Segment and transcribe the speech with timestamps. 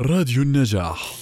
[0.00, 1.14] راديو النجاح.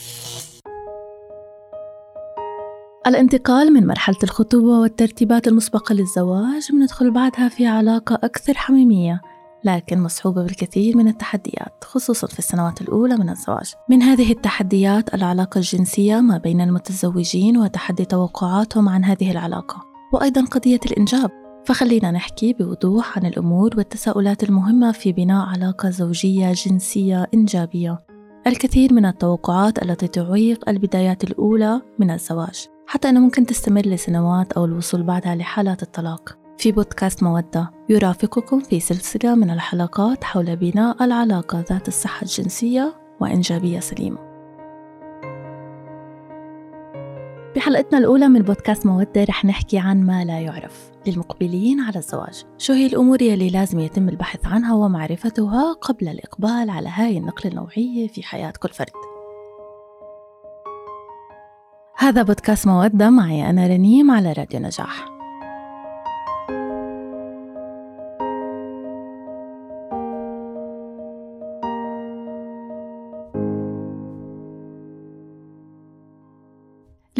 [3.06, 9.20] الانتقال من مرحلة الخطوبة والترتيبات المسبقة للزواج بندخل بعدها في علاقة أكثر حميمية
[9.64, 13.74] لكن مصحوبة بالكثير من التحديات خصوصا في السنوات الأولى من الزواج.
[13.90, 19.82] من هذه التحديات العلاقة الجنسية ما بين المتزوجين وتحدي توقعاتهم عن هذه العلاقة
[20.12, 21.30] وأيضا قضية الإنجاب.
[21.66, 28.11] فخلينا نحكي بوضوح عن الأمور والتساؤلات المهمة في بناء علاقة زوجية جنسية إنجابية.
[28.46, 34.64] الكثير من التوقعات التي تعيق البدايات الأولى من الزواج حتى أنه ممكن تستمر لسنوات أو
[34.64, 36.38] الوصول بعدها لحالات الطلاق.
[36.58, 43.80] في بودكاست مودة يرافقكم في سلسلة من الحلقات حول بناء العلاقة ذات الصحة الجنسية وإنجابية
[43.80, 44.31] سليمة.
[47.56, 50.90] بحلقتنا الأولى من بودكاست مودة رح نحكي عن ما لا يعرف.
[51.06, 52.44] للمقبلين على الزواج.
[52.58, 58.08] شو هي الأمور يلي لازم يتم البحث عنها ومعرفتها قبل الإقبال على هاي النقلة النوعية
[58.08, 58.92] في حياة كل فرد.
[61.98, 63.10] هذا بودكاست مودة.
[63.10, 65.06] معي أنا رنيم على راديو نجاح.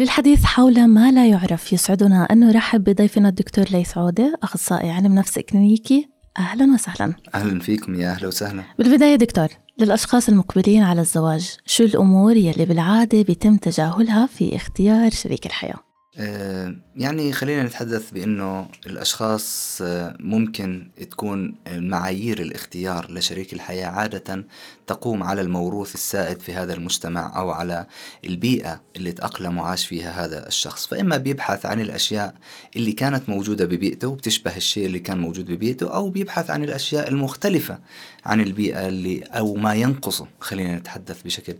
[0.03, 2.23] للحديث حول ما لا يعرف يسعدنا.
[2.23, 7.13] أن نرحب بضيفنا الدكتور ليث عودة أخصائي علم نفس إكلينيكي أهلا وسهلا.
[7.35, 8.63] أهلا فيكم يا أهلا وسهلا.
[8.79, 9.47] بالبداية دكتور
[9.79, 15.79] للأشخاص المقبلين على الزواج شو الأمور يلي بالعادة بيتم تجاهلها في اختيار شريك الحياة؟
[16.17, 24.45] آه، يعني خلينا نتحدث بأنه الأشخاص آه، ممكن تكون معايير الاختيار لشريك الحياة عادة
[24.87, 27.85] تقوم على الموروث السائد في هذا المجتمع أو على
[28.25, 30.87] البيئة اللي تأقلم وعاش فيها هذا الشخص.
[30.87, 32.33] فإما بيبحث عن الأشياء
[32.75, 37.79] اللي كانت موجودة ببيئته وبتشبه الشيء اللي كان موجود ببيئته أو بيبحث عن الأشياء المختلفة
[38.25, 40.27] عن البيئة اللي أو ما ينقصه.
[40.39, 41.55] خلينا نتحدث بشكل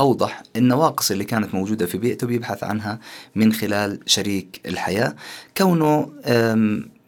[0.00, 2.98] أوضح النواقص اللي كانت موجودة في بيئته بيبحث عنها
[3.34, 5.14] من خلال شريك الحياة.
[5.56, 6.12] كونه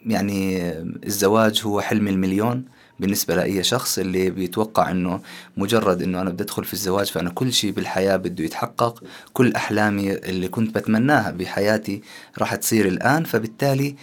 [0.07, 0.71] يعني
[1.07, 2.65] الزواج هو حلم المليون
[3.01, 5.21] بالنسبة لأي شخص اللي بيتوقع أنه
[5.57, 9.03] مجرد أنه أنا بدي أدخل في الزواج فأنا كل شيء بالحياة بده يتحقق
[9.33, 12.03] كل أحلامي اللي كنت بتمناها بحياتي
[12.39, 13.25] راح تصير الآن.
[13.25, 13.97] فبالتالي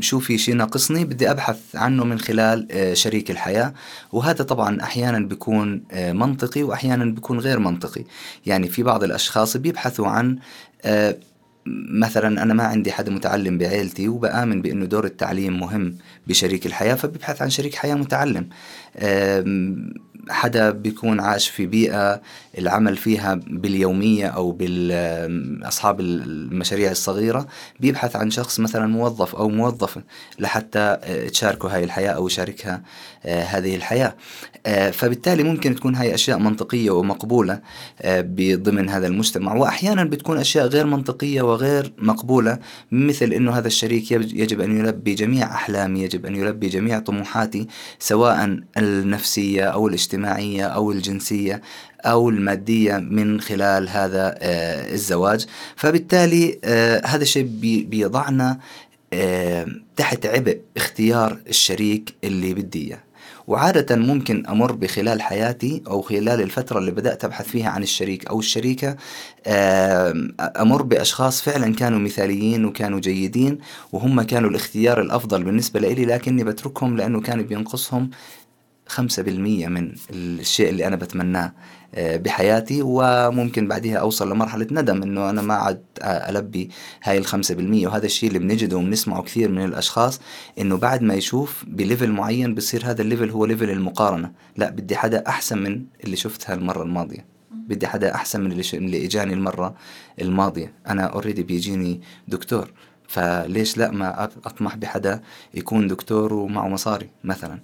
[0.00, 3.74] شو في شيء ناقصني بدي أبحث عنه من خلال آه شريك الحياة.
[4.12, 8.04] وهذا طبعا أحيانا بيكون آه منطقي واحيانا بيكون غير منطقي.
[8.46, 10.38] يعني في بعض الأشخاص بيبحثوا عن
[10.84, 11.16] آه،
[11.90, 15.94] مثلا أنا ما عندي حدا متعلم بعيلتي وبآمن بأنه دور التعليم مهم
[16.26, 18.48] بشريك الحياة فببحث عن شريك حياة متعلم.
[20.30, 22.20] حدا بيكون عاش في بيئة
[22.58, 27.46] العمل فيها باليومية أو بالأصحاب المشاريع الصغيرة
[27.80, 30.02] بيبحث عن شخص مثلا موظف أو موظفة
[30.38, 30.96] لحتى
[31.32, 32.82] تشاركه هاي الحياة أو يشاركها
[33.24, 34.14] آه، هذه الحياة.
[34.92, 37.60] فبالتالي ممكن تكون هاي أشياء منطقية ومقبولة
[38.40, 39.54] ضمن هذا المجتمع.
[39.54, 42.58] وأحيانا بتكون أشياء غير منطقية وغير مقبولة
[42.92, 47.66] مثل أنه هذا الشريك يجب أن يلبي جميع أحلامي يجب أن يلبي جميع طموحاتي
[47.98, 51.62] سواء النفسية أو الاجتماعية أو الجنسية
[52.00, 55.46] أو المادية من خلال هذا آه، الزواج.
[55.76, 57.48] فبالتالي آه، هذا الشيء
[57.88, 58.58] بيضعنا
[59.12, 63.07] آه، تحت عبء اختيار الشريك اللي بدي إياه.
[63.48, 68.38] وعادة ممكن أمر بخلال حياتي أو خلال الفترة اللي بدأت أبحث فيها عن الشريك أو
[68.38, 68.96] الشريكة
[70.40, 73.58] أمر بأشخاص فعلا كانوا مثاليين وكانوا جيدين
[73.92, 78.10] وهم كانوا الاختيار الأفضل بالنسبة لي لكني بتركهم لأنه كان بينقصهم
[78.86, 81.52] خمسة بالمية من الشيء اللي أنا بتمناه.
[81.96, 86.70] بحياتي وممكن بعدها أوصل لمرحلة ندم إنه أنا ما عاد ألبي
[87.02, 87.86] هاي الخمسة بالمية.
[87.88, 90.20] وهذا الشيء اللي بنجده وبنسمعه كثير من الأشخاص
[90.58, 94.32] إنه بعد ما يشوف ب level معين بصير هذا ال level هو level المقارنة.
[94.56, 97.26] لا بدي حدا أحسن من اللي شفتها المرة الماضية.
[97.50, 99.74] بدي حدا أحسن من اللي, اللي إجاني المرة
[100.20, 100.72] الماضية.
[100.88, 102.70] أنا already بيجيني دكتور.
[103.08, 105.20] فليش لا ما أطمح بحدا
[105.54, 107.54] يكون دكتور ومعه مصاري مثلا.
[107.54, 107.58] آه،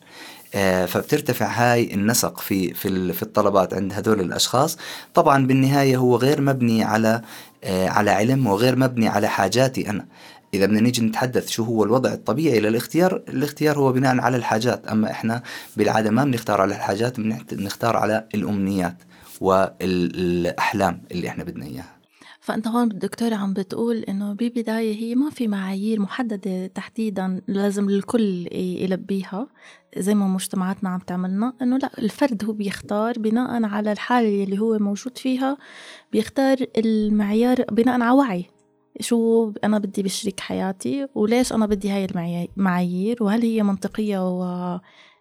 [0.87, 4.78] فبترتفع هاي النسق في في في الطلبات عند هذول الأشخاص.
[5.15, 7.22] طبعا بالنهاية هو غير مبني على
[7.65, 10.06] آه، على علم وغير مبني على حاجاتي أنا.
[10.54, 14.86] إذا بدنا نيجي نتحدث شو هو الوضع الطبيعي للاختيار الاختيار هو بناء على الحاجات.
[14.86, 15.42] أما إحنا
[15.77, 18.97] بالعادة ما بنختار على الحاجات بنختار على الأمنيات
[19.41, 21.95] والأحلام اللي إحنا بدنا إياها.
[22.45, 28.49] فأنت هون الدكتورة عم بتقول إنه ببداية هي ما في معايير محددة تحديدا لازم الكل
[28.57, 29.49] يلبيها
[29.99, 31.53] زي ما مجتمعاتنا عم تعملنا.
[31.63, 35.57] إنه لا الفرد هو بيختار بناء على الحالة اللي هو موجود فيها
[36.13, 38.47] بيختار المعيار بناء على وعي.
[39.01, 42.07] شو أنا بدي بشريك حياتي وليش أنا بدي هاي
[42.57, 44.19] المعايير وهل هي منطقية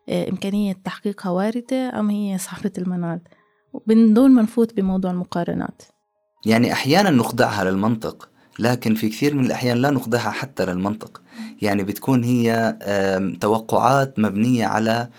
[0.08, 3.22] وإمكانية تحقيقها واردة أم هي صعبة المنال؟
[3.74, 5.93] ومن دون ما نفوت بموضوع المقارنات.
[6.46, 8.30] يعني أحيانا نخضعها للمنطق
[8.60, 11.22] لكن في كثير من الأحيان لا نخضعها حتى للمنطق.
[11.62, 12.78] يعني بتكون هي
[13.42, 15.10] توقعات مبنية على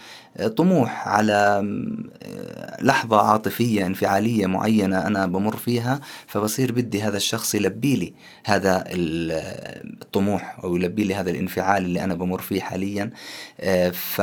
[0.56, 1.64] طموح على
[2.80, 8.14] لحظة عاطفية انفعالية معينة أنا بمر فيها فبصير بدي هذا الشخص يلبي لي
[8.44, 13.10] هذا الطموح أو يلبي لي هذا الانفعال اللي أنا بمر فيه حاليا.
[13.92, 14.18] ف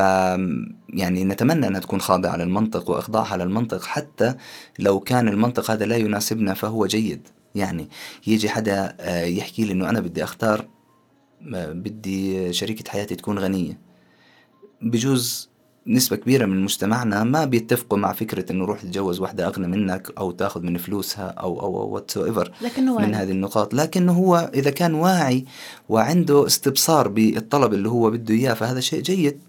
[0.88, 4.34] يعني نتمنى أنها تكون خاضعة للمنطق وإخضاعها للمنطق حتى
[4.78, 7.28] لو كان المنطق هذا لا يناسبنا فهو جيد.
[7.54, 7.88] يعني
[8.26, 10.68] يجي حدا يحكي لي أنه أنا بدي أختار
[11.56, 13.78] بدي شريكة حياتي تكون غنية.
[14.82, 15.51] بجوز
[15.86, 20.30] نسبة كبيرة من مجتمعنا ما بيتفقوا مع فكرة إنه روح تتجوز واحدة أغنى منك أو
[20.30, 25.44] تأخذ من فلوسها أو أو whatever لكنه من هذه النقاط، لكنه هو إذا كان واعي
[25.88, 29.40] وعنده استبصار بالطلب اللي هو بده إياه فهذا شيء جيد.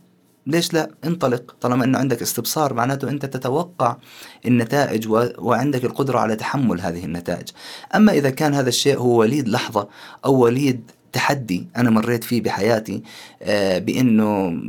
[0.48, 1.56] ليش لا؟ انطلق.
[1.62, 3.98] طالما إنه عندك استبصار معناته أنت تتوقع
[4.46, 5.28] النتائج و...
[5.38, 7.48] وعندك القدرة على تحمل هذه النتائج.
[7.96, 9.88] أما إذا كان هذا الشيء هو وليد لحظة
[10.26, 13.04] أو وليد تحدي أنا مريت فيه بحياتي
[13.42, 14.62] آه، بأنه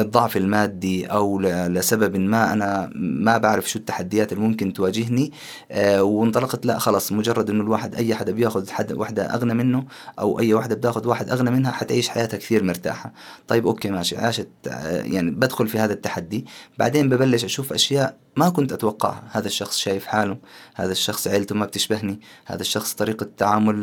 [0.00, 5.32] الضعف المادي أو لسبب ما أنا ما بعرف شو التحديات اللي ممكن تواجهني
[5.70, 9.84] آه، وانطلقت لا خلص مجرد أنه الواحد أي حدا بياخذ حد واحدة أغنى منه
[10.18, 13.12] أو أي واحدة بتاخذ واحد أغنى منها حتعيش حياتها كثير مرتاحة.
[13.48, 16.46] طيب أوكي ماشي عاشت آه، يعني بدخل في هذا التحدي
[16.78, 19.22] بعدين ببلش أشوف أشياء ما كنت أتوقعها.
[19.30, 20.36] هذا الشخص شايف حاله
[20.74, 23.74] هذا الشخص عيلته ما بتشبهني هذا الشخص طريقة تعامل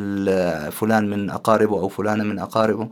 [0.71, 2.89] فلان من أقاربه أو فلانة من أقاربه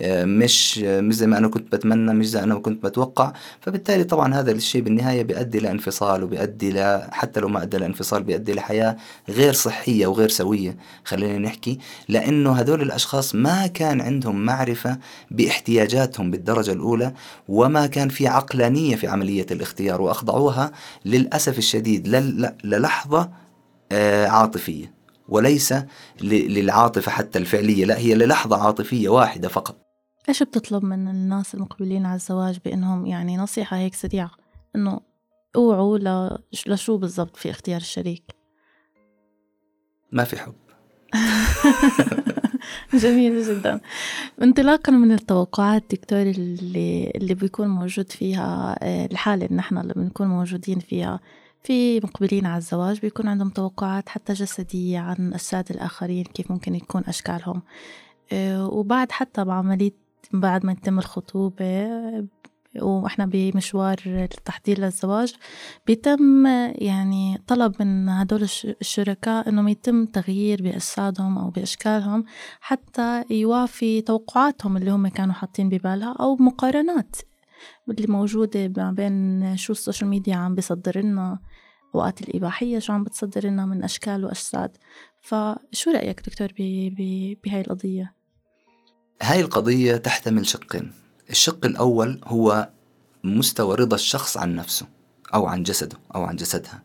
[0.00, 3.32] آه، مش مش زي ما أنا كنت بتمنى مش زي أنا كنت بتوقع.
[3.60, 8.52] فبالتالي طبعا هذا الشيء بالنهاية بيؤدي لانفصال وبيؤدي ل حتى لو ما أدى لانفصال بيؤدي
[8.52, 8.96] لحياة
[9.28, 11.78] غير صحية وغير سوية خلينا نحكي.
[12.08, 14.98] لأنه هذول الأشخاص ما كان عندهم معرفة
[15.30, 17.12] باحتياجاتهم بالدرجة الأولى
[17.48, 20.72] وما كان في عقلانية في عملية الاختيار وأخضعوها
[21.04, 22.08] للأسف الشديد
[22.64, 23.30] للحظة
[23.92, 24.94] آه، عاطفية
[25.28, 25.74] وليس
[26.22, 29.76] للعاطفة حتى الفعلية لا هي للحظة عاطفية واحدة فقط.
[30.28, 34.30] إيش بتطلب من الناس المقبلين على الزواج بإنهم يعني نصيحة هيك سريعة؟
[34.76, 35.00] إنه
[35.56, 35.98] أوعوا
[36.66, 38.22] لشو بالضبط في اختيار الشريك؟
[40.12, 40.54] ما في حب.
[42.94, 43.80] جميل جدا.
[44.42, 50.26] انطلاقا من التوقعات دكتور اللي اللي بيكون موجود فيها آه، الحالة اللي نحن اللي بنكون
[50.26, 51.20] موجودين فيها
[51.62, 57.02] في مقبلين على الزواج بيكون عندهم توقعات حتى جسدية عن أجساد الآخرين كيف ممكن يكون
[57.08, 57.62] أشكالهم.
[58.32, 59.92] آه، وبعد حتى بعملية
[60.32, 61.88] بعد ما يتم الخطوبة
[62.80, 65.34] وإحنا بمشوار التحضير للزواج
[65.86, 68.42] بيتم يعني طلب من هدول
[68.80, 72.24] الشركاء إنهم يتم تغيير بأجسادهم أو بأشكالهم
[72.60, 77.16] حتى يوافق توقعاتهم اللي هم كانوا حاطين ببالها أو مقارنات
[77.88, 81.38] اللي موجودة ما بين شو ال social media عم بيصدر لنا
[81.94, 84.76] أوقات الإباحية شو عم بتصدر لنا من أشكال وأجساد
[85.20, 86.48] فشو رأيك دكتور
[87.44, 88.14] بهاي القضية؟
[89.22, 91.01] هاي القضية تحتمل شقين
[91.32, 92.68] الشق الأول هو
[93.24, 94.86] مستوى رضا الشخص عن نفسه
[95.34, 96.82] أو عن جسده أو عن جسدها.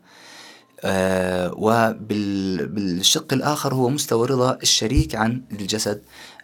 [0.80, 6.02] آه وبالشق الآخر هو مستوى رضا الشريك عن الجسد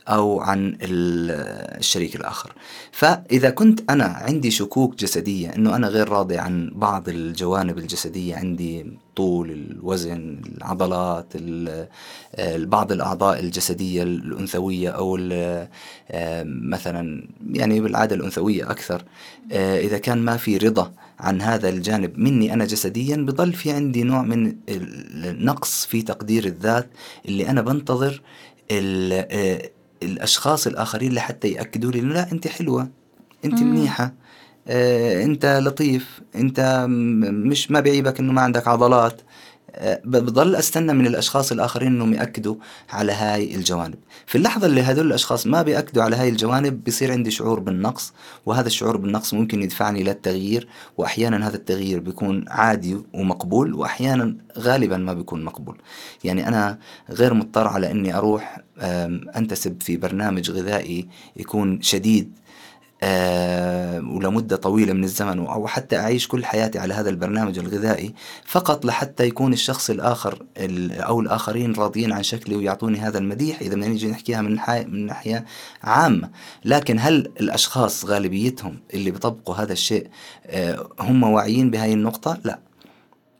[0.08, 2.52] أو عن الشريك الآخر.
[2.92, 8.98] فإذا كنت أنا عندي شكوك جسدية أنه أنا غير راضي عن بعض الجوانب الجسدية عندي
[9.16, 11.26] طول الوزن العضلات
[12.56, 15.16] بعض الأعضاء الجسدية الأنثوية أو
[16.44, 19.02] مثلا يعني بالعادة الأنثوية أكثر
[19.52, 24.22] إذا كان ما في رضا عن هذا الجانب مني أنا جسديا بضل في عندي نوع
[24.22, 26.88] من النقص في تقدير الذات
[27.28, 28.22] اللي أنا بنتظر
[30.02, 32.88] الأشخاص الآخرين لحتى يأكدوا لي لا أنت حلوة
[33.44, 33.70] أنت مم.
[33.70, 34.12] منيحة آه،
[34.68, 39.20] انت لطيف انت مش ما بيعيبك انه ما عندك عضلات.
[39.76, 42.56] آه، بضل استنى من الأشخاص الآخرين انهم يأكدوا
[42.90, 43.94] على هاي الجوانب.
[44.26, 48.12] في اللحظة اللي هذول الأشخاص ما بيأكدوا على هاي الجوانب بصير عندي شعور بالنقص
[48.46, 50.68] وهذا الشعور بالنقص ممكن يدفعني للتغيير
[50.98, 55.78] وأحيانا هذا التغيير بيكون عادي ومقبول وأحيانا غالبا ما بيكون مقبول.
[56.24, 56.78] يعني أنا
[57.10, 58.60] غير مضطر على إني أروح
[59.36, 62.32] أنتسب في برنامج غذائي يكون شديد
[63.06, 68.84] آه، ولمدة طويلة من الزمن أو حتى أعيش كل حياتي على هذا البرنامج الغذائي فقط
[68.84, 70.46] لحتى يكون الشخص الآخر
[70.90, 75.44] أو الآخرين راضيين عن شكلي ويعطوني هذا المديح إذا بدنا نيجي نحكيها من من ناحية
[75.82, 76.30] عامة
[76.64, 80.08] لكن هل الأشخاص غالبيتهم اللي بيطبقوا هذا الشيء
[80.46, 82.58] آه، هم واعيين بهاي النقطة؟ لا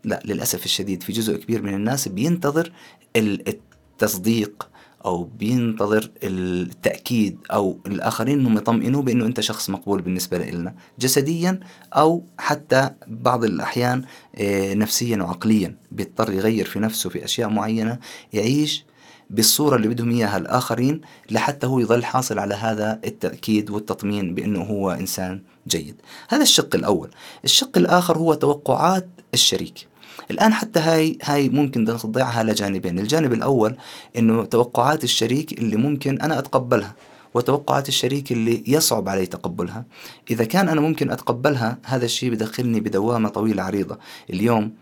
[0.04, 2.72] لا للأسف الشديد في جزء كبير من الناس بينتظر
[3.16, 4.68] التصديق
[5.04, 11.60] أو بينتظر التأكيد أو الآخرين أنهم يطمئنوه بأنه أنت شخص مقبول بالنسبة لنا جسديا
[11.92, 14.04] أو حتى بعض الأحيان
[14.36, 15.76] آه، نفسيا وعقليا.
[15.92, 17.98] بيضطر يغير في نفسه في أشياء معينة
[18.32, 18.84] يعيش
[19.30, 24.90] بالصورة اللي بدهم إياها الآخرين لحتى هو يظل حاصل على هذا التأكيد والتطمين بأنه هو
[24.90, 25.96] إنسان جيد.
[26.28, 27.10] هذا الشق الأول.
[27.44, 29.88] الشق الآخر هو توقعات الشريك.
[30.30, 32.98] الآن حتى هاي هاي ممكن نضيعها لجانبين.
[32.98, 33.76] الجانب الأول
[34.18, 36.94] إنه توقعات الشريك اللي ممكن أنا أتقبلها
[37.34, 39.84] وتوقعات الشريك اللي يصعب علي تقبلها.
[40.30, 43.98] إذا كان أنا ممكن أتقبلها هذا الشيء بدخلني بدوامة طويلة عريضة.
[44.30, 44.72] اليوم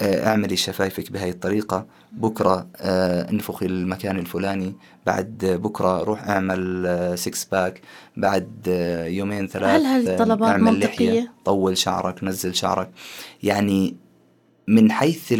[0.00, 1.86] آه، اعملي شفايفك بهاي الطريقة.
[2.12, 4.74] بكرة آه، انفخي المكان الفلاني.
[5.06, 7.80] بعد بكرة روح أعمل six pack
[8.16, 12.90] بعد آه، يومين ثلاث هل هذه الطلبات منطقية؟ لحية طول شعرك نزل شعرك.
[13.42, 13.96] يعني
[14.68, 15.32] من حيث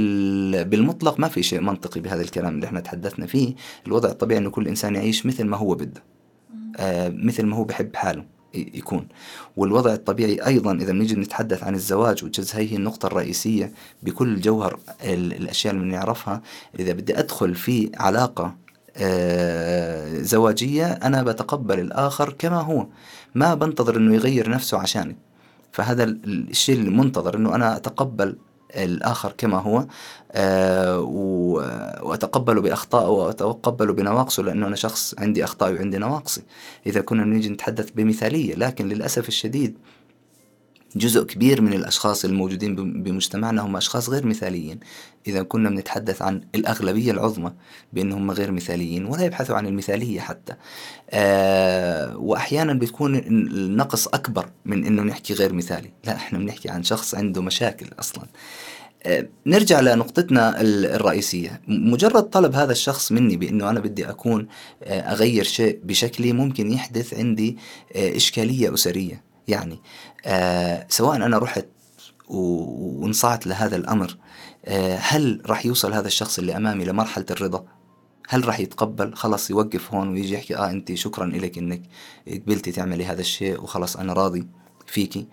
[0.69, 3.55] بالمطلق ما في شيء منطقي بهذا الكلام اللي إحنا تحدثنا فيه.
[3.87, 6.03] الوضع الطبيعي إنه كل إنسان يعيش مثل ما هو بده.
[6.77, 9.09] آه مثل ما هو بحب حاله يكون.
[9.57, 15.75] والوضع الطبيعي أيضا إذا بنيجي نتحدث عن الزواج وجز هي النقطة الرئيسية بكل جوهر الأشياء
[15.75, 16.43] اللي بنعرفها
[16.79, 18.57] إذا بدي أدخل في علاقة
[18.97, 22.87] آه زواجية أنا بتقبل الآخر كما هو.
[23.35, 25.17] ما بنتظر أنه يغير نفسه عشاني.
[25.73, 28.37] فهذا الشيء المنتظر أنه أنا أتقبل
[28.75, 29.87] الآخر كما هو
[30.33, 31.01] آه
[32.03, 36.43] وأتقبله بأخطائه وأتقبله بنواقصه لأنه أنا شخص عندي أخطائي وعندي نواقصي.
[36.87, 39.79] إذا كنا نيجي نتحدث بمثالية لكن للأسف الشديد
[40.97, 44.81] جزء كبير من الأشخاص الموجودين بمجتمعنا هم أشخاص غير مثاليين.
[45.27, 47.53] إذا كنا بنتحدث عن الأغلبية العظمى
[47.93, 50.55] بأنهم غير مثاليين ولا يبحثوا عن المثالية حتى.
[51.11, 55.91] آه وأحيانا بتكون النقص أكبر من أنه نحكي غير مثالي.
[56.05, 58.25] لا إحنا بنحكي عن شخص عنده مشاكل أصلا.
[59.03, 61.61] آه نرجع لنقطتنا الرئيسية.
[61.69, 64.47] مجرد طلب هذا الشخص مني بأنه أنا بدي أكون
[64.83, 67.57] آه أغير شيء بشكلي ممكن يحدث عندي
[67.97, 69.26] آه، إشكالية أسرية.
[69.49, 69.79] يعني
[70.27, 71.67] آه سواء أنا رحت
[72.29, 74.17] وانصعت لهذا الأمر
[74.65, 77.65] آه هل راح يوصل هذا الشخص اللي أمامي لمرحلة الرضا؟
[78.29, 81.83] هل راح يتقبل؟ خلاص يوقف هون ويجي يحكي آه انت شكرا لك إنك
[82.29, 84.47] قبلتي تعملي هذا الشيء وخلاص أنا راضي.
[84.87, 85.27] فيكي.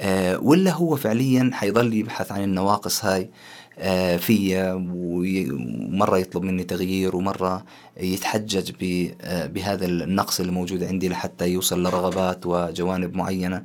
[0.00, 3.30] آه ولا هو فعليا حيضل يبحث عن النواقص هاي؟
[3.78, 7.64] آه فيا ومرة يطلب مني تغيير ومرة
[7.96, 8.72] يتحجج
[9.20, 13.64] آه، بهذا النقص اللي موجود عندي لحتى يوصل لرغبات وجوانب معينة.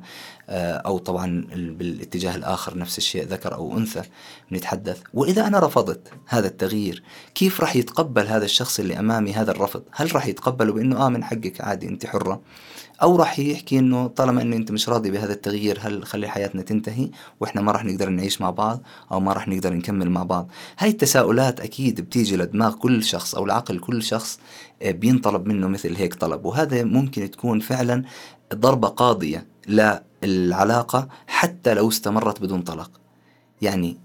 [0.50, 4.02] أو طبعا بالاتجاه الآخر نفس الشيء ذكر أو أنثى
[4.52, 7.02] نتحدث وإذا أنا رفضت هذا التغيير
[7.34, 11.24] كيف راح يتقبل هذا الشخص اللي أمامي هذا الرفض؟ هل راح يتقبله بأنه آه من
[11.24, 12.40] حقك عادي أنت حرة؟
[13.02, 17.10] أو راح يحكي إنه طالما إنه أنت مش راضي بهذا التغيير هل خلي حياتنا تنتهي
[17.40, 20.90] وإحنا ما راح نقدر نعيش مع بعض أو ما راح نقدر نكمل مع بعض؟ هاي
[20.90, 24.38] التساؤلات أكيد بتيجي لدماغ كل شخص أو لعقل كل شخص
[24.82, 26.44] آه، بينطلب منه مثل هيك طلب.
[26.44, 28.04] وهذا ممكن تكون فعلا
[28.54, 29.46] ضربة قاضية
[30.22, 32.90] للعلاقة حتى لو استمرت بدون طلاق.
[33.62, 33.96] يعني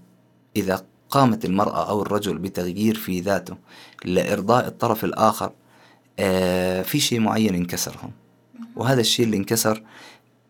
[0.56, 3.56] إذا قامت المرأة أو الرجل بتغيير في ذاته
[4.04, 5.52] لإرضاء الطرف الآخر
[6.18, 8.25] آه في شيء معين انكسر هون
[8.76, 9.82] وهذا الشيء اللي انكسر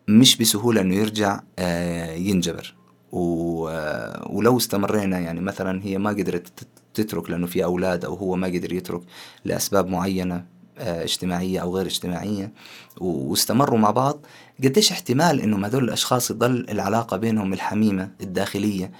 [0.07, 2.75] مش بسهولة إنه يرجع آه، ينجبر.
[3.13, 8.47] آه، ولو استمرينا يعني مثلا هي ما قدرت تترك لأنه في أولاد أو هو ما
[8.47, 9.01] قدر يترك
[9.45, 10.45] لأسباب معينة
[10.77, 12.51] آه، اجتماعية أو غير اجتماعية
[12.97, 14.25] واستمروا مع بعض
[14.63, 18.91] قديش احتمال إنه هذول الأشخاص يضل العلاقة بينهم الحميمة الداخلية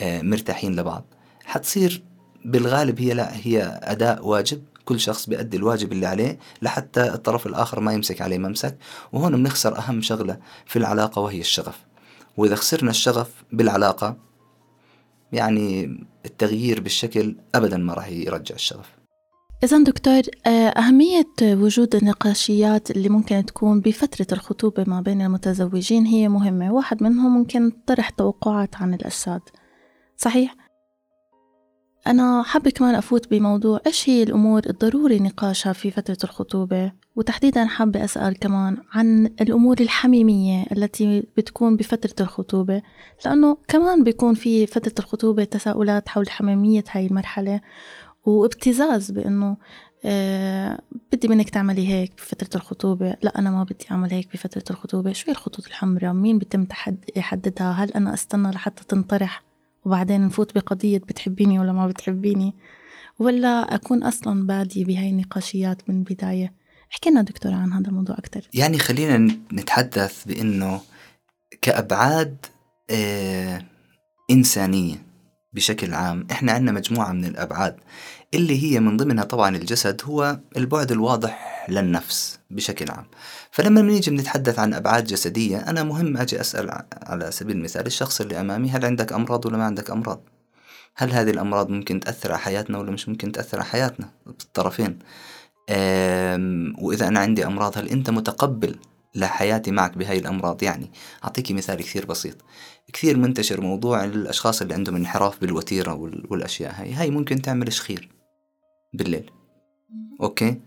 [0.00, 1.04] مرتاحين لبعض؟
[1.44, 2.02] حتصير
[2.44, 7.80] بالغالب هي لا هي أداء واجب؟ كل شخص بيأدي الواجب اللي عليه لحتى الطرف الآخر
[7.80, 8.78] ما يمسك عليه ممسك
[9.12, 11.84] وهون بنخسر أهم شغلة في العلاقة وهي الشغف.
[12.36, 14.16] وإذا خسرنا الشغف بالعلاقة
[15.32, 18.90] يعني التغيير بالشكل أبدا ما راح يرجع الشغف.
[19.64, 26.28] إذا دكتور آه، أهمية وجود النقاشيات اللي ممكن تكون بفترة الخطوبة ما بين المتزوجين هي
[26.28, 26.72] مهمة.
[26.72, 29.40] واحد منهم ممكن طرح توقعات عن الأجساد
[30.16, 30.63] صحيح؟
[32.06, 38.04] أنا حابة كمان أفوت بموضوع إيش هي الأمور الضروري نقاشها في فترة الخطوبة؟ وتحديدا حابة
[38.04, 42.82] أسأل كمان عن الأمور الحميمية التي بتكون بفترة الخطوبة
[43.24, 47.60] لأنه كمان بيكون في فترة الخطوبة تساؤلات حول حميمية هاي المرحلة
[48.24, 49.56] وابتزاز بأنه
[50.04, 50.80] آه
[51.12, 53.16] بدي منك تعملي هيك بفترة الخطوبة.
[53.22, 55.12] لا أنا ما بدي أعمل هيك بفترة الخطوبة.
[55.12, 56.66] شو هي الخطوط الحمراء مين بيتم
[57.16, 59.53] يحددها؟ هل أنا أستنى لحتى تنطرح؟
[59.84, 62.54] وبعدين نفوت بقضية بتحبيني ولا ما بتحبيني؟
[63.18, 66.52] ولا أكون أصلا بادية بهاي النقاشيات من البداية
[66.92, 70.80] احكي لنا دكتور عن هذا الموضوع أكثر يعني خلينا نتحدث بأنه
[71.62, 72.36] كأبعاد
[72.90, 73.62] آه
[74.30, 75.03] إنسانية.
[75.54, 76.26] بشكل عام.
[76.30, 77.76] إحنا عندنا مجموعة من الأبعاد
[78.34, 83.06] اللي هي من ضمنها طبعا الجسد هو البعد الواضح للنفس بشكل عام.
[83.50, 88.40] فلما نيجي بنتحدث عن أبعاد جسدية أنا مهم أجي أسأل على سبيل المثال الشخص اللي
[88.40, 90.20] أمامي هل عندك أمراض ولا ما عندك أمراض؟
[90.96, 94.98] هل هذه الأمراض ممكن تأثر على حياتنا ولا مش ممكن تأثر على حياتنا؟ بالطرفين.
[96.78, 98.76] وإذا أنا عندي أمراض هل أنت متقبل
[99.14, 100.62] لحياتي معك بهاي الأمراض.
[100.62, 100.90] يعني
[101.24, 102.36] أعطيكي مثال كثير بسيط.
[102.92, 105.94] كثير منتشر موضوع الأشخاص اللي عندهم انحراف بالوتيرة
[106.28, 106.92] والأشياء هاي.
[106.92, 108.08] هاي ممكن تعمل شخير
[108.94, 109.30] بالليل.
[110.20, 110.60] أوكي؟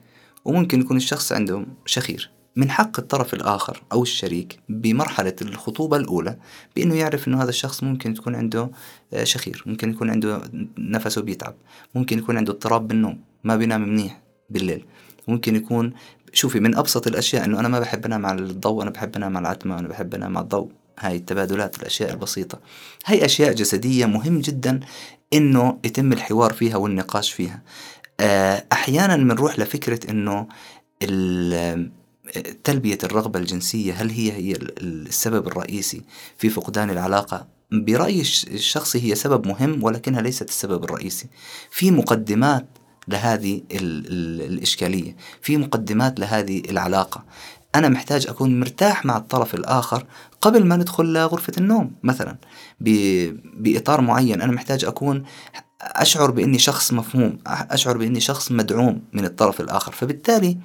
[0.46, 6.38] وممكن يكون الشخص عنده شخير من حق الطرف الآخر أو الشريك بمرحلة الخطوبة الأولى
[6.76, 8.72] بأنه يعرف أنه هذا الشخص ممكن تكون عنده
[9.14, 9.64] آه، شخير.
[9.66, 10.42] ممكن يكون عنده
[10.78, 11.56] نفسه بيتعب.
[11.96, 14.86] ممكن يكون عنده اضطراب بالنوم ما بينام منيح بالليل.
[15.28, 15.94] ممكن يكون
[16.38, 19.44] شوفي من أبسط الأشياء أنه أنا ما بحب أنام على الضوء أنا بحب أنام على
[19.44, 22.60] العتمة أنا بحب أنام على الضوء هاي التبادلات الأشياء البسيطة
[23.06, 24.80] هاي أشياء جسدية مهم جدا
[25.34, 27.62] إنه يتم الحوار فيها والنقاش فيها
[28.20, 30.48] آه، أحيانا بنروح لفكرة إنه
[32.64, 36.02] تلبية الرغبة الجنسية هل هي هي السبب الرئيسي
[36.38, 41.28] في فقدان العلاقة؟ برأيي الشخصي هي سبب مهم ولكنها ليست السبب الرئيسي.
[41.72, 42.66] في مقدمات
[43.08, 47.24] لهذه الإشكالية، في مقدمات لهذه العلاقة.
[47.76, 50.06] أنا محتاج أكون مرتاح مع الطرف الآخر
[50.42, 52.38] قبل ما ندخل لغرفة النوم مثلا.
[53.60, 55.24] بإطار معين أنا محتاج أكون
[55.82, 59.92] أشعر بأني شخص مفهوم أشعر بأني شخص مدعوم من الطرف الآخر.
[59.92, 60.58] فبالتالي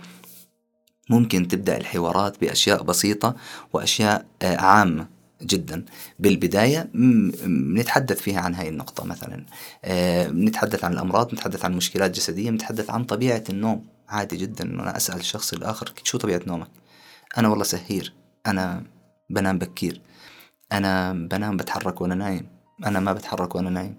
[1.11, 3.35] ممكن تبدأ الحوارات بأشياء بسيطة
[3.73, 5.22] وأشياء آه، عامة.
[5.47, 5.85] جدا.
[6.19, 6.91] بالبداية
[7.79, 9.47] نتحدث فيها عن هاي النقطة مثلا.
[9.85, 13.87] آه، نتحدث عن الأمراض نتحدث عن مشكلات جسدية نتحدث عن طبيعة النوم.
[14.09, 16.69] عادي جدا أنا أسأل الشخص الآخر شو طبيعة نومك؟
[17.39, 18.15] أنا والله سهير.
[18.47, 18.85] أنا
[19.31, 20.01] بنام بكير.
[20.73, 22.47] أنا بنام بتحرك وأنا نايم.
[22.87, 23.97] أنا ما بتحرك وأنا نايم.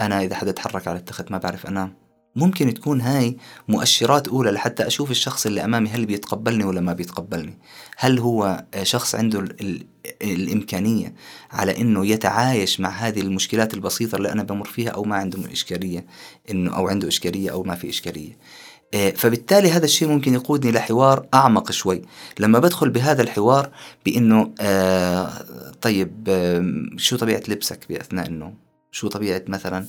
[0.00, 1.94] أنا إذا حدا تحرك على التخت ما بعرف أنام.
[2.36, 3.36] ممكن تكون هاي
[3.68, 7.58] مؤشرات أولى لحتى أشوف الشخص اللي أمامي هل بيتقبلني ولا ما بيتقبلني.
[7.96, 9.44] هل هو شخص عنده
[10.22, 11.14] الإمكانية
[11.50, 16.06] على أنه يتعايش مع هذه المشكلات البسيطة اللي أنا بمر فيها أو ما عنده إشكالية
[16.50, 18.38] إنه أو عنده إشكالية أو ما في إشكالية.
[18.94, 22.02] آه، فبالتالي هذا الشيء ممكن يقودني لحوار أعمق شوي.
[22.38, 23.70] لما بدخل بهذا الحوار
[24.06, 25.30] بأنه آه
[25.82, 28.54] طيب آه شو طبيعة لبسك بأثناء النوم؟
[28.92, 29.86] شو طبيعة مثلا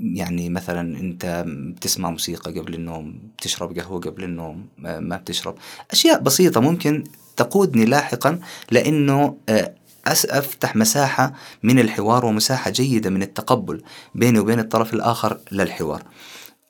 [0.00, 5.54] يعني مثلا أنت بتسمع موسيقى قبل النوم بتشرب قهوة قبل النوم ما بتشرب.
[5.90, 7.04] أشياء بسيطة ممكن
[7.36, 9.74] تقودني لاحقا لأنه آه،
[10.06, 11.32] أفتح مساحة
[11.62, 13.82] من الحوار ومساحة جيدة من التقبل
[14.14, 16.02] بيني وبين الطرف الآخر للحوار.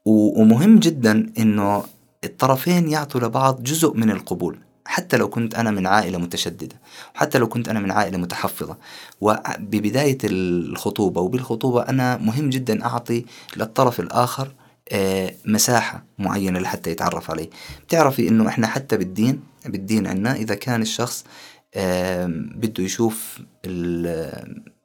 [0.04, 1.84] ومهم جدا أنه
[2.24, 4.58] الطرفين يعطوا لبعض جزء من القبول.
[4.84, 6.80] حتى لو كنت أنا من عائلة متشددة
[7.14, 8.76] وحتى لو كنت أنا من عائلة متحفظة.
[9.20, 13.24] وببداية الخطوبة وبالخطوبة أنا مهم جدا أعطي
[13.56, 14.52] للطرف الآخر
[14.92, 17.50] آه، مساحة معينة لحتى يتعرف علي.
[17.86, 21.24] بتعرفي إنه إحنا حتى بالدين بالدين عنا إذا كان الشخص
[22.56, 23.38] بده يشوف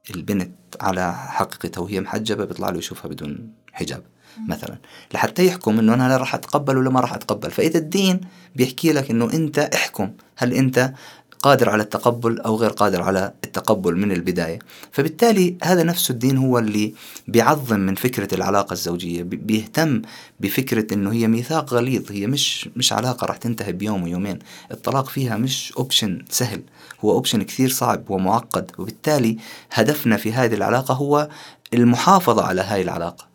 [0.10, 4.03] البنت على حقيقتها وهي محجبة بيطلع له يشوفها بدون حجاب.
[4.47, 4.77] مثلا.
[5.13, 7.51] لحتى يحكم إنه أنا راح أتقبل ولا ما راح أتقبل.
[7.51, 8.21] فإذا الدين
[8.55, 10.11] بيحكي لك إنه أنت احكم.
[10.37, 10.93] هل أنت
[11.41, 14.59] قادر على التقبل أو غير قادر على التقبل من البداية؟
[14.91, 16.93] فبالتالي هذا نفسه الدين هو اللي
[17.27, 19.23] بيعظم من فكرة العلاقة الزوجية.
[19.23, 20.01] بيهتم
[20.39, 22.11] بفكرة إنه هي ميثاق غليظ.
[22.11, 24.39] هي مش مش علاقة راح تنتهي بيوم ويومين.
[24.71, 26.61] الطلاق فيها مش option سهل.
[27.05, 28.71] هو option كثير صعب ومعقد.
[28.77, 29.37] وبالتالي
[29.71, 31.29] هدفنا في هذه العلاقة هو
[31.73, 33.34] المحافظة على هاي العلاقة.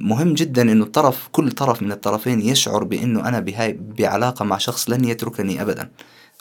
[0.00, 4.90] مهم جدا إنه الطرف كل طرف من الطرفين يشعر بإنه أنا بهاي بعلاقة مع شخص
[4.90, 5.90] لن يتركني ابدا.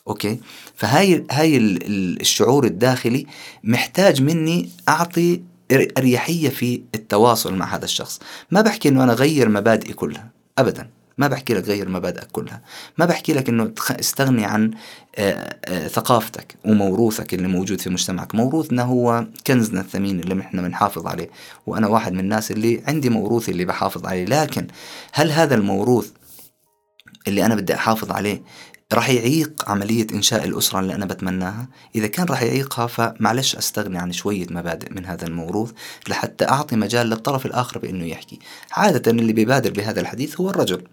[0.07, 0.39] okay؟
[0.75, 3.25] فهاي هاي الشعور الداخلي
[3.63, 5.41] محتاج مني أعطي
[5.97, 8.19] أريحية في التواصل مع هذا الشخص.
[8.51, 10.89] ما بحكي إنه أنا غير مبادئي كلها ابدا.
[11.21, 12.61] ما بحكي لك غير مبادئك كلها.
[12.97, 14.71] ما بحكي لك إنه استغني عن
[15.15, 18.35] آه، آه، ثقافتك وموروثك اللي موجود في مجتمعك.
[18.35, 21.29] موروثنا هو كنزنا الثمين اللي إحنا بنحافظ عليه.
[21.67, 24.25] وأنا واحد من الناس اللي عندي موروثي اللي بحافظ عليه.
[24.25, 24.67] لكن
[25.13, 26.11] هل هذا الموروث
[27.27, 28.41] اللي أنا بدي أحافظ عليه
[28.93, 34.11] راح يعيق عملية إنشاء الأسرة اللي أنا بتمناها؟ إذا كان راح يعيقها فمعلش أستغني عن
[34.11, 35.71] شوية مبادئ من هذا الموروث
[36.09, 38.39] لحتى أعطي مجال للطرف الآخر بأنه يحكي.
[38.71, 40.83] عادة اللي بيبادر بهذا الحديث هو الرجل.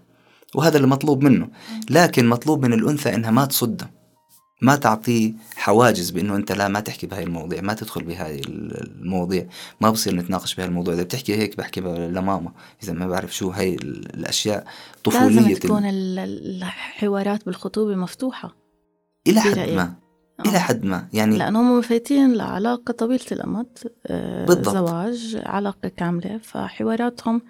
[0.54, 1.48] وهذا اللي مطلوب منه.
[1.90, 3.90] لكن مطلوب من الأنثى إنها ما تصده.
[4.62, 9.46] ما تعطيه حواجز بأنه أنت لا ما تحكي بهاي المواضيع ما تدخل بهاي المواضيع.
[9.80, 10.94] ما بصير نتناقش بهاي الموضوع.
[10.94, 12.52] إذا بتحكي هيك بحكي لماما.
[12.82, 14.64] إذا ما بعرف شو هاي الأشياء
[15.04, 18.56] طفولية لازم تكون الحوارات بالخطوبة مفتوحة.
[19.26, 19.94] إلى حد ما.
[20.40, 20.48] آه.
[20.48, 21.08] إلى حد ما.
[21.12, 24.74] يعني لأنه هم فايتين لعلاقة طويلة الأمد آه بالضبط.
[24.74, 26.38] زواج علاقة كاملة.
[26.38, 27.42] فحواراتهم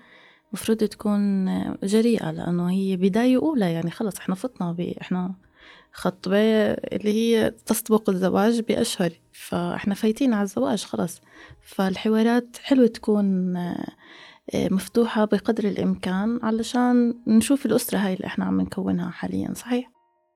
[0.52, 1.46] مفروض تكون
[1.82, 5.34] جريئة لأنه هي بداية أولى يعني خلص إحنا فتنا ب إحنا
[5.92, 6.38] خطبة
[6.72, 11.20] اللي هي تسبق الزواج بأشهر فإحنا فايتين على الزواج خلص
[11.62, 19.10] فالحوارات حلوة تكون آه، مفتوحة بقدر الإمكان علشان نشوف الأسرة هاي اللي إحنا عم نكونها
[19.10, 19.90] حاليا صحيح؟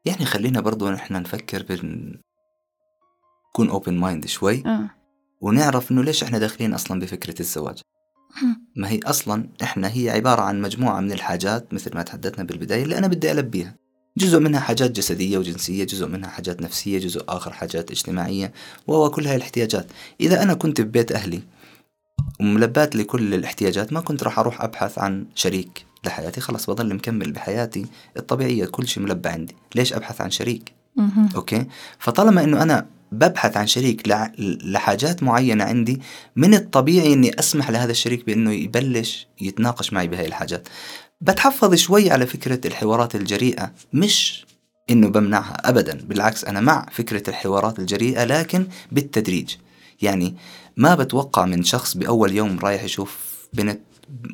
[0.05, 2.21] يعني خلينا برضو نحن نفكر بن
[3.49, 4.91] نكون open mind شوي آه.
[5.41, 7.81] ونعرف إنه ليش إحنا داخلين أصلا بفكرة الزواج
[8.77, 12.99] ما هي أصلا إحنا هي عبارة عن مجموعة من الحاجات مثل ما تحدثنا بالبداية اللي
[12.99, 13.77] أنا بدي ألبيها.
[14.19, 18.53] جزء منها حاجات جسدية وجنسية جزء منها حاجات نفسية جزء آخر حاجات اجتماعية
[18.87, 19.87] وهو كل هاي الاحتياجات.
[20.21, 21.43] إذا أنا كنت في بيت أهلي
[22.41, 26.41] وملباة كل الاحتياجات ما كنت راح أروح أبحث عن شريك لحياتي.
[26.41, 29.57] خلاص بضل مكمل بحياتي الطبيعية كل شيء ملبى عندي.
[29.75, 30.73] ليش أبحث عن شريك؟
[31.37, 31.67] أوكي؟
[31.99, 36.01] فطالما إنه أنا ببحث عن شريك لحاجات معينة عندي
[36.37, 40.69] من الطبيعي أني أسمح لهذا الشريك بأنه يبلش يتناقش معي بهاي الحاجات.
[41.21, 44.47] بتحفظ شوي على فكرة الحوارات الجريئة مش
[44.91, 49.55] إنه بمنعها ابدا بالعكس أنا مع فكرة الحوارات الجريئة لكن بالتدريج.
[50.03, 50.35] يعني
[50.77, 53.19] ما بتوقع من شخص بأول يوم رايح يشوف
[53.53, 53.81] بنت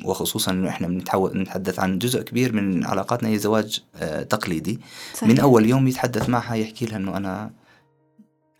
[0.05, 4.79] وخصوصا إنه إحنا بنتحدث عن جزء كبير من علاقاتنا هي زواج آه تقليدي.
[5.15, 5.29] صحيح.
[5.29, 7.51] من أول يوم يتحدث معها يحكي لها إنه أنا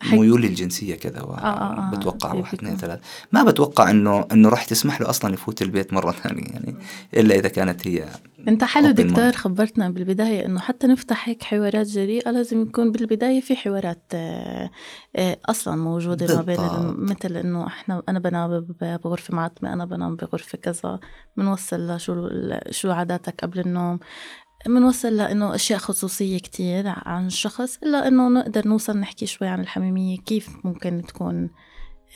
[0.06, 1.92] ميولي الجنسية كذا آه آه آه.
[1.96, 3.00] بتوقع واحد اثنين ثلاث.
[3.32, 6.76] ما بتوقع إنه إنه راح تسمح له أصلا يفوت البيت مرة ثانية يعني
[7.14, 8.06] إلا إذا كانت هي
[8.48, 13.56] أنت حلو دكتور خبرتنا بالبداية إنه حتى نفتح هيك حوارات جريئة لازم يكون بالبداية في
[13.56, 14.70] حوارات آه،
[15.16, 16.60] آه، أصلا موجودة ما بين
[17.10, 21.00] مثل إنه إحنا أنا بنام بغرفة معتمة أنا بنام بغرفة كذا
[21.38, 22.30] بنوصل لشو
[22.72, 24.00] شو عاداتك قبل النوم.
[24.66, 30.18] بنوصل لإنه أشياء خصوصية كتير عن الشخص إلا إنه نقدر نوصل نحكي شوي عن الحميمية
[30.18, 31.50] كيف ممكن تكون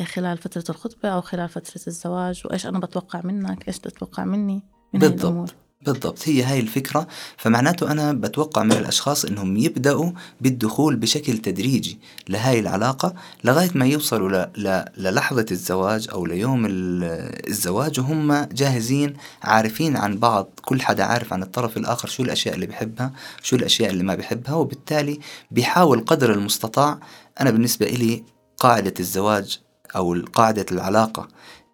[0.03, 4.99] خلال فترة الخطبة أو خلال فترة الزواج وإيش أنا بتوقع منك إيش تتوقع مني من
[4.99, 5.55] بالضبط.
[5.85, 7.07] بالضبط هي هاي الفكرة.
[7.37, 14.29] فمعناته أنا بتوقع من الأشخاص أنهم يبدأوا بالدخول بشكل تدريجي لهاي العلاقة لغاية ما يوصلوا
[14.29, 14.49] ل...
[14.57, 14.85] ل...
[14.97, 21.77] للحظة الزواج أو ليوم الزواج وهم جاهزين عارفين عن بعض كل حدا عارف عن الطرف
[21.77, 23.11] الآخر شو الأشياء اللي بحبها
[23.43, 25.19] شو الأشياء اللي ما بحبها وبالتالي
[25.51, 26.99] بيحاول قدر المستطاع.
[27.41, 28.23] أنا بالنسبة إلي
[28.57, 29.59] قاعدة الزواج
[29.95, 31.27] أو قاعدة العلاقة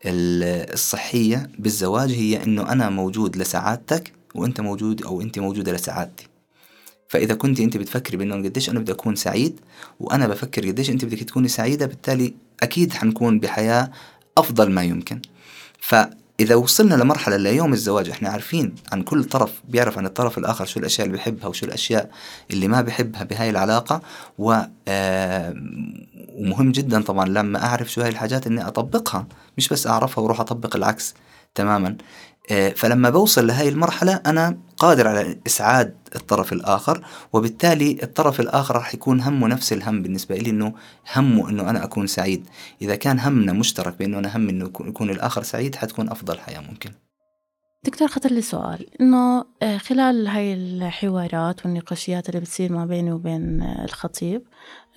[0.06, 6.28] الصحية بالزواج هي أنه أنا موجود لسعادتك وأنت موجود أو أنت موجودة لسعادتي.
[7.08, 9.60] فإذا كنت أنت بتفكري بأنه قديش أنا بدي أكون سعيد
[10.00, 12.34] وأنا بفكر قديش أنت بدك تكوني سعيدة بالتالي
[12.64, 13.92] أكيد حنكون بحياة
[14.38, 15.22] أفضل ما يمكن.
[16.40, 20.80] إذا وصلنا لمرحلة ليوم الزواج إحنا عارفين عن كل طرف بيعرف عن الطرف الآخر شو
[20.80, 22.10] الأشياء اللي بيحبها وشو الأشياء
[22.52, 24.02] اللي ما بيحبها بهاي العلاقة.
[24.38, 24.56] و
[24.88, 25.54] آه
[26.36, 30.76] ومهم جدا طبعا لما أعرف شو هاي الحاجات إني أطبقها مش بس أعرفها وأروح أطبق
[30.76, 31.14] العكس
[31.56, 31.98] تماما.
[32.52, 38.94] آه، فلما بوصل لهي المرحلة أنا قادر على إسعاد الطرف الآخر وبالتالي الطرف الآخر راح
[38.94, 40.74] يكون همه نفس الهم بالنسبة لي إنه
[41.16, 42.48] همه إنه أنا أكون سعيد.
[42.82, 47.09] إذا كان همنا مشترك بإنه أنا هم إنه يكون الآخر سعيد حتكون أفضل حياة ممكن.
[47.84, 49.02] دكتور خطر لي سؤال.
[49.02, 54.44] إنه آه، خلال هاي الحوارات والنقاشيات اللي بتصير ما بيني وبين الخطيب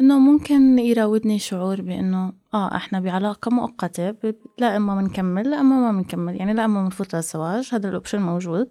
[0.01, 4.14] إنه ممكن يراودني شعور بإنه آه إحنا بعلاقة مؤقتة
[4.59, 8.22] لا إما بنكمل لا إما ما بنكمل يعني لا إما بنفوت للزواج هذا ال option
[8.23, 8.68] موجود.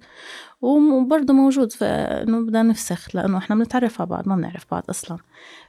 [0.61, 5.17] وبرضه موجود إنه بدنا نفسخ لأنه إحنا بنتعرف على بعض ما بنعرف بعض أصلا.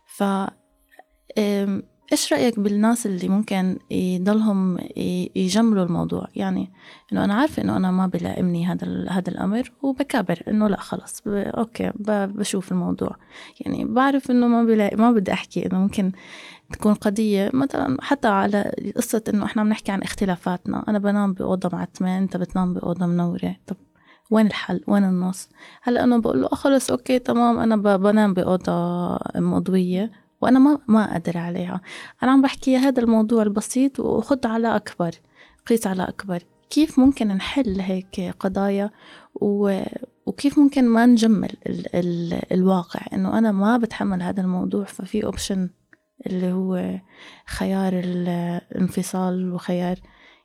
[0.07, 0.23] ف
[2.13, 4.79] إيش رأيك بالناس اللي ممكن يضلهم
[5.37, 6.73] يجملوا الموضوع؟ يعني
[7.13, 11.93] إنه أنا عارفة إنه أنا ما بلائمني هذا هذا الأمر وبكابر إنه لا خلص okay
[12.07, 13.17] بشوف الموضوع.
[13.61, 16.13] يعني بعرف إنه ما بلاقي ما بدي أحكي إنه ممكن
[16.73, 20.85] تكون قضية مثلا حتى على قصة إنه إحنا بنحكي عن اختلافاتنا.
[20.89, 23.57] أنا بنام بأوضة معتمة أنت بتنام بأوضة منورة.
[23.67, 23.77] طب
[24.31, 25.49] وين الحل؟ وين النص؟
[25.83, 27.59] هلأ أنا بقول له آه، خلص okay تمام.
[27.59, 28.73] أنا بنام بأوضة
[29.37, 30.22] مضوية.
[30.43, 31.81] وأنا ما ما أقدر عليها.
[32.23, 35.11] أنا عم بحكي هذا الموضوع البسيط وخد على أكبر
[35.67, 36.43] وقيس على أكبر.
[36.71, 38.91] كيف ممكن نحل هيك قضايا
[39.35, 39.81] و...
[40.27, 41.97] وكيف ممكن ما نجمل ال...
[41.97, 42.53] ال...
[42.53, 45.71] الواقع؟ إنه أنا ما بتحمل هذا الموضوع ففي option
[46.27, 47.01] اللي هو
[47.47, 49.97] خيار الانفصال وخيار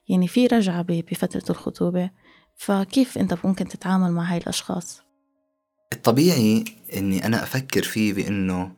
[0.10, 2.10] يعني في رجعة بفترة الخطوبة.
[2.56, 5.02] فكيف أنت ممكن تتعامل مع هاي الأشخاص؟
[5.94, 6.64] الطبيعي
[6.98, 8.77] إني أنا أفكر فيه بإنه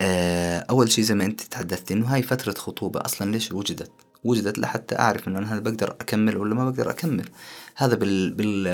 [0.00, 3.90] آه، أول شيء زي ما أنت تحدثت إنه هاي فترة خطوبة أصلا ليش وجدت؟
[4.24, 7.28] وجدت لحتى أعرف إنه أنا بقدر أكمل ولا ما بقدر أكمل.
[7.76, 8.66] هذا بال, بال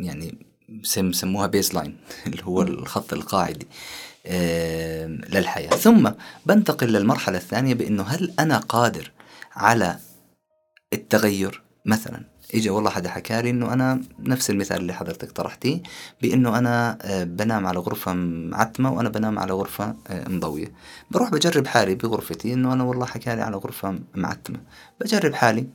[0.00, 0.46] يعني
[1.12, 3.66] سموها base line اللي هو الخط القاعدي
[5.32, 5.70] للحياة.
[5.70, 6.10] ثم
[6.46, 9.10] بنتقل للمرحلة الثانية بأنه هل أنا قادر
[9.52, 9.98] على
[10.92, 15.82] التغير؟ مثلا اجى والله حدا حكى لي إنه أنا نفس المثال اللي حضرتك طرحتيه
[16.22, 20.72] بإنه أنا آه، بنام على غرفة معتمه وأنا بنام على غرفة آه، مضوية.
[21.10, 24.60] بروح بجرب حالي بغرفتي إنه أنا والله حكى لي على غرفة معتمة.
[25.00, 25.66] بجرب حالي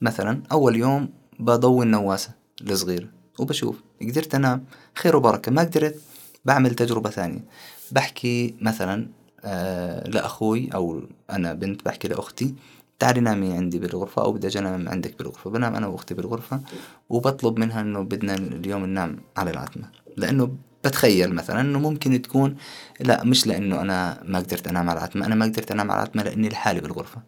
[0.00, 1.08] مثلا أول يوم
[1.40, 2.30] بضوي النواسة
[2.62, 3.08] الصغيرة
[3.38, 6.00] وبشوف قدرت أنام خير وبركة ما قدرت
[6.44, 7.44] بعمل تجربة ثانية.
[7.92, 9.08] بحكي مثلا
[9.44, 12.54] آه لأخوي أو أنا بنت بحكي لأختي
[12.98, 15.50] تعالي نامي عندي بالغرفة أو بدي أجي أنام عندك بالغرفة.
[15.50, 16.60] بنام أنا وأختي بالغرفة
[17.08, 19.90] وبطلب منها إنه بدنا اليوم ننام على العتمة.
[20.16, 22.56] لأنه بتخيل مثلا إنه ممكن تكون
[23.00, 26.22] لا مش لأنه أنا ما قدرت أنام على العتمة أنا ما قدرت أنام على العتمة
[26.22, 27.22] لأني لحالي بالغرفة.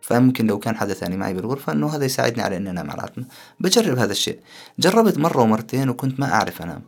[0.00, 3.24] فممكن لو كان حدا ثاني معي بالغرفة إنه هذا يساعدني على إني أنام على العتمة.
[3.60, 4.40] بجرب هذا الشيء.
[4.78, 6.82] جربت مرة ومرتين وكنت ما أعرف أنام.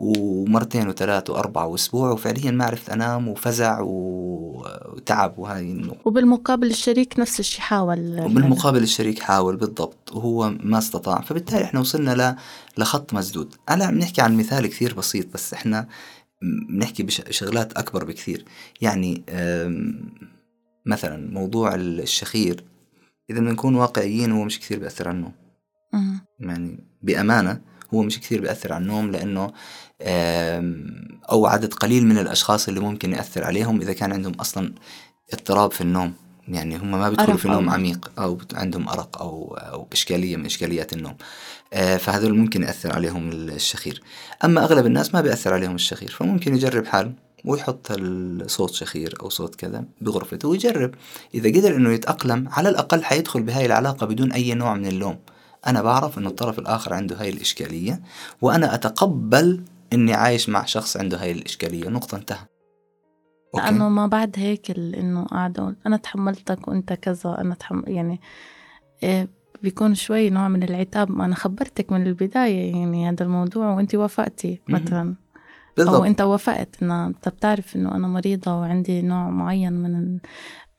[0.00, 7.40] ومرتين وثلاث وأربعة وأسبوع وفعليا ما عرفت أنام وفزع وتعب وهاي إنه وبالمقابل الشريك نفس
[7.40, 8.20] الشيء حاول.
[8.20, 10.12] وبالمقابل الشريك حاول بالضبط.
[10.12, 11.20] وهو ما استطاع.
[11.20, 12.36] فبالتالي إحنا وصلنا ل...
[12.80, 13.54] لخط مسدود.
[13.68, 15.88] أنا عم نحكي عن مثال كثير بسيط بس إحنا
[16.68, 18.44] بنحكي بشغلات أكبر بكثير.
[18.80, 19.22] يعني
[20.86, 22.64] مثلا موضوع الشخير.
[23.30, 25.32] إذا بنكون واقعيين هو مش كثير بيأثر عنه
[26.40, 27.60] يعني بأمانة
[27.94, 29.52] هو مش كثير بيأثر على النوم لأنه
[31.30, 34.72] أو عدد قليل من الأشخاص اللي ممكن يأثر عليهم إذا كان عندهم أصلا
[35.32, 36.12] اضطراب في النوم.
[36.48, 40.92] يعني هم ما بيدخلوا في نوم عميق أو عندهم أرق أو أو إشكالية من إشكاليات
[40.92, 41.14] النوم.
[41.72, 44.02] آه، فهذول ممكن يأثر عليهم الشخير.
[44.44, 47.12] أما أغلب الناس ما بيأثر عليهم الشخير فممكن يجرب حاله
[47.44, 50.94] ويحط الصوت شخير أو صوت كذا بغرفته ويجرب.
[51.34, 55.18] إذا قدر إنه يتأقلم على الأقل حيدخل بهاي العلاقة بدون أي نوع من اللوم.
[55.66, 58.00] أنا بعرف إنه الطرف الآخر عنده هاي الإشكالية
[58.40, 61.88] وأنا أتقبل إني عايش مع شخص عنده هاي الإشكالية.
[61.88, 62.46] نقطة انتهى.
[63.54, 67.36] لأنه ما بعد هيك إنه قعدوا أنا تحملتك وأنت كذا.
[67.40, 68.20] أنا تحمل يعني
[69.02, 69.28] إيه
[69.62, 71.20] بيكون شوي نوع من العتاب.
[71.20, 75.14] أنا خبرتك من البداية يعني هذا الموضوع وأنت وافقتي مثلا.
[75.76, 75.94] بالضبط.
[75.94, 80.20] أو أنت وافقت إنه أنت بتعرف إنه أنا مريضة وعندي نوع معين من ال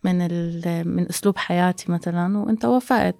[0.03, 3.15] من ال من أسلوب حياتي مثلا وأنت وافقت.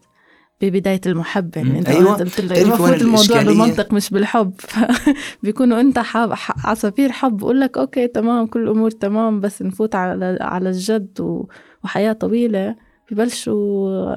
[0.62, 2.13] ببداية المحبة يعني أنت أيوة.
[2.13, 4.54] قلت له المفروض الموضوع بالمنطق مش بالحب.
[5.43, 10.38] بيكونوا أنت حاب عصافير حب بقول لك أوكي تمام كل الأمور تمام بس نفوت على
[10.41, 11.43] على الجد
[11.84, 12.76] وحياة طويلة
[13.12, 14.15] ببلشوا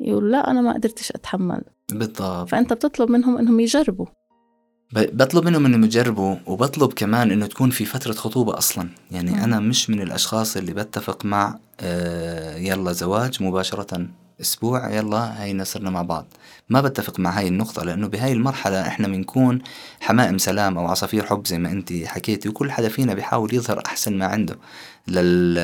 [0.00, 1.62] يقول لا أنا ما قدرتش أتحمل.
[1.92, 2.48] بالضبط.
[2.48, 4.06] فأنت بتطلب منهم إنهم يجربوا.
[4.92, 8.88] بطلب منهم إنهم يجربوا وبطلب كمان إنه تكون في فترة خطوبة أصلا.
[9.10, 9.34] يعني م.
[9.34, 14.06] أنا مش من الأشخاص اللي بتفق مع آه يلا زواج مباشرة.
[14.40, 16.26] أسبوع يلا هينا صرنا مع بعض.
[16.68, 19.58] ما بتفق مع هاي النقطة لأنه بهاي المرحلة إحنا بنكون
[20.00, 24.18] حمائم سلام أو عصافير حب زي ما أنت حكيتي وكل حدا فينا بيحاول يظهر أحسن
[24.18, 24.58] ما عنده
[25.08, 25.54] لل...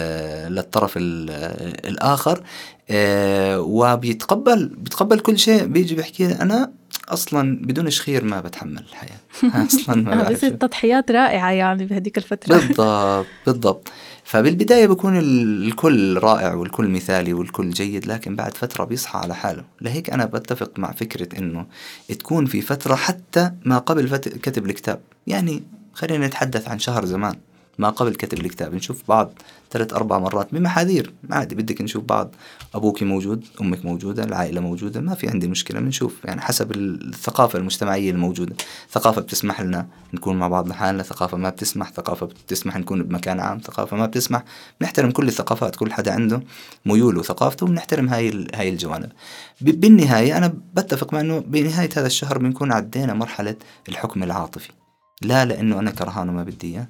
[0.55, 2.43] للطرف الآخر.
[2.91, 6.73] آه وبيتقبل بيتقبل كل شيء بيجي بيحكي أنا
[7.09, 9.19] أصلا بدون شخير ما بتحمل الحياة.
[9.67, 12.57] أصلا ما بصير تضحيات رائعة يعني بهذيك الفترة.
[12.57, 13.89] بالضبط بالضبط.
[14.25, 19.65] فبالبداية بكون الكل رائع والكل مثالي والكل جيد لكن بعد فترة بيصحى على حاله.
[19.81, 21.67] لهيك أنا بتفق مع فكرة أنه
[22.09, 25.01] تكون في فترة حتى ما قبل كتب الكتاب.
[25.27, 27.37] يعني خلينا نتحدث عن شهر زمان.
[27.79, 28.75] ما قبل كتب الكتاب.
[28.75, 29.33] نشوف بعض
[29.71, 32.35] ثلاث أربع مرات بمحاذير عادي بدك نشوف بعض.
[32.75, 35.81] أبوك موجود أمك موجودة العائلة موجودة ما في عندي مشكلة.
[35.81, 38.57] بنشوف يعني حسب الثقافة المجتمعية الموجودة.
[38.91, 41.03] ثقافة بتسمح لنا نكون مع بعض لحالنا.
[41.03, 43.61] ثقافة ما بتسمح ثقافة بتسمح نكون بمكان عام.
[43.61, 44.45] ثقافة ما بتسمح
[44.81, 45.77] بنحترم كل الثقافات.
[45.77, 46.43] كل حدا عنده
[46.87, 49.13] ميول وثقافته وبنحترم هاي هاي الجوانب.
[49.61, 53.57] بالنهاية أنا بتفق مع أنه بنهاية هذا الشهر بنكون عدينا مرحلة
[53.89, 54.71] الحكم العاطفي.
[55.23, 56.87] لا لأنه أنا كرهان وما بدي إياه.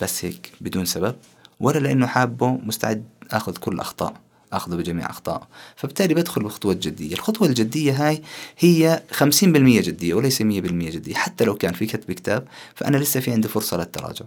[0.00, 1.16] بس هيك بدون سبب.
[1.60, 4.14] ولا لأنه حابه مستعد أخذ كل أخطاء
[4.52, 5.48] أخذه بجميع أخطاء.
[5.76, 7.14] فبالتالي بدخل بخطوة جدية.
[7.14, 8.22] الخطوة الجدية هاي
[8.58, 10.44] هي 50% جدية وليس 100%
[10.90, 11.14] جدية.
[11.14, 14.24] حتى لو كان في كتب كتاب فأنا لسه في عندي فرصة للتراجع.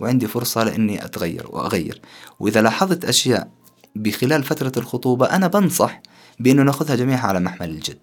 [0.00, 2.00] وعندي فرصة لأني أتغير وأغير.
[2.40, 3.50] وإذا لاحظت أشياء
[3.96, 6.02] بخلال فترة الخطوبة أنا بنصح
[6.40, 7.98] بأنه نأخذها جميعها على محمل الجد.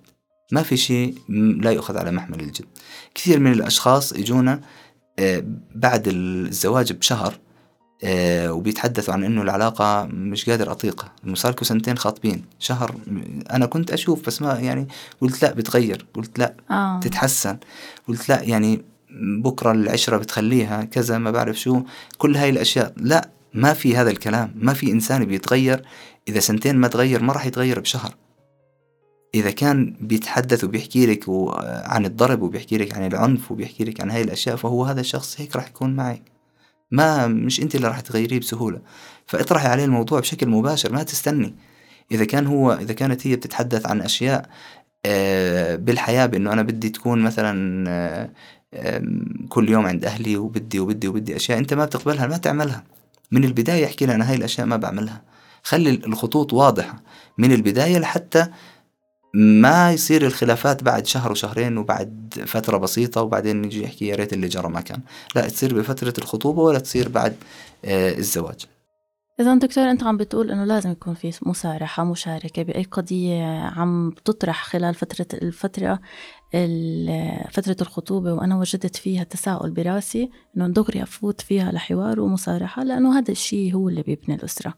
[0.52, 1.16] ما في شيء
[1.62, 2.66] لا يؤخذ على محمل الجد.
[3.16, 4.62] كثير من الأشخاص يجونا
[5.76, 7.40] بعد الزواج بشهر
[8.04, 11.12] آه، وبيتحدثوا عن إنه العلاقة مش قادر أطيقها.
[11.26, 12.46] إنه صار سنتين خاطبين.
[12.60, 12.96] شهر
[13.52, 14.88] أنا كنت أشوف بس ما يعني
[15.22, 17.00] قلت لا بتغير قلت لا آه.
[17.00, 17.58] تتحسن
[18.08, 18.82] قلت لا يعني
[19.42, 21.82] بكرة العشرة بتخليها كذا ما بعرف شو.
[22.18, 24.54] كل هاي الأشياء لا ما في هذا الكلام.
[24.56, 25.86] ما في إنسان بيتغير.
[26.28, 28.16] إذا سنتين ما تغير ما راح يتغير بشهر.
[29.36, 31.26] إذا كان بيتحدث وبيحكي لك
[31.86, 35.56] عن الضرب وبيحكي لك عن العنف وبيحكي لك عن هاي الأشياء فهو هذا الشخص هيك
[35.56, 36.32] راح يكون معك
[36.92, 38.82] ما مش أنت اللي راح تغيريه بسهولة.
[39.26, 41.56] فاطرحي عليه الموضوع بشكل مباشر ما تستني.
[42.12, 44.50] إذا كان هو إذا كانت هي بتتحدث عن أشياء
[45.06, 49.04] آه، بالحياة بأنه أنا بدي تكون مثلا آه،
[49.50, 52.84] كل يوم عند أهلي وبدي وبدي وبدي أشياء أنت ما بتقبلها ما تعملها.
[53.32, 55.22] من البداية احكي لها أنا هاي الأشياء ما بعملها.
[55.64, 57.04] خلي الخطوط واضحة.
[57.38, 58.48] من البداية لحتى
[59.34, 64.48] ما يصير الخلافات بعد شهر وشهرين وبعد فترة بسيطة وبعدين نجي يحكي يا ريت اللي
[64.48, 65.02] جرى ما كان.
[65.36, 67.36] لا تصير بفترة الخطوبة ولا تصير بعد
[67.86, 68.66] آه، الزواج.
[69.40, 74.66] إذا دكتور أنت عم بتقول إنه لازم يكون في مسارحة مشاركة بأي قضية عم بتطرح
[74.66, 76.00] خلال فترة الفترة
[77.52, 83.32] فترة الخطوبة وأنا وجدت فيها تساؤل براسي إنه دغري أفوت فيها لحوار ومصارحة لأنه هذا
[83.32, 84.74] الشيء هو اللي بيبني الأسرة.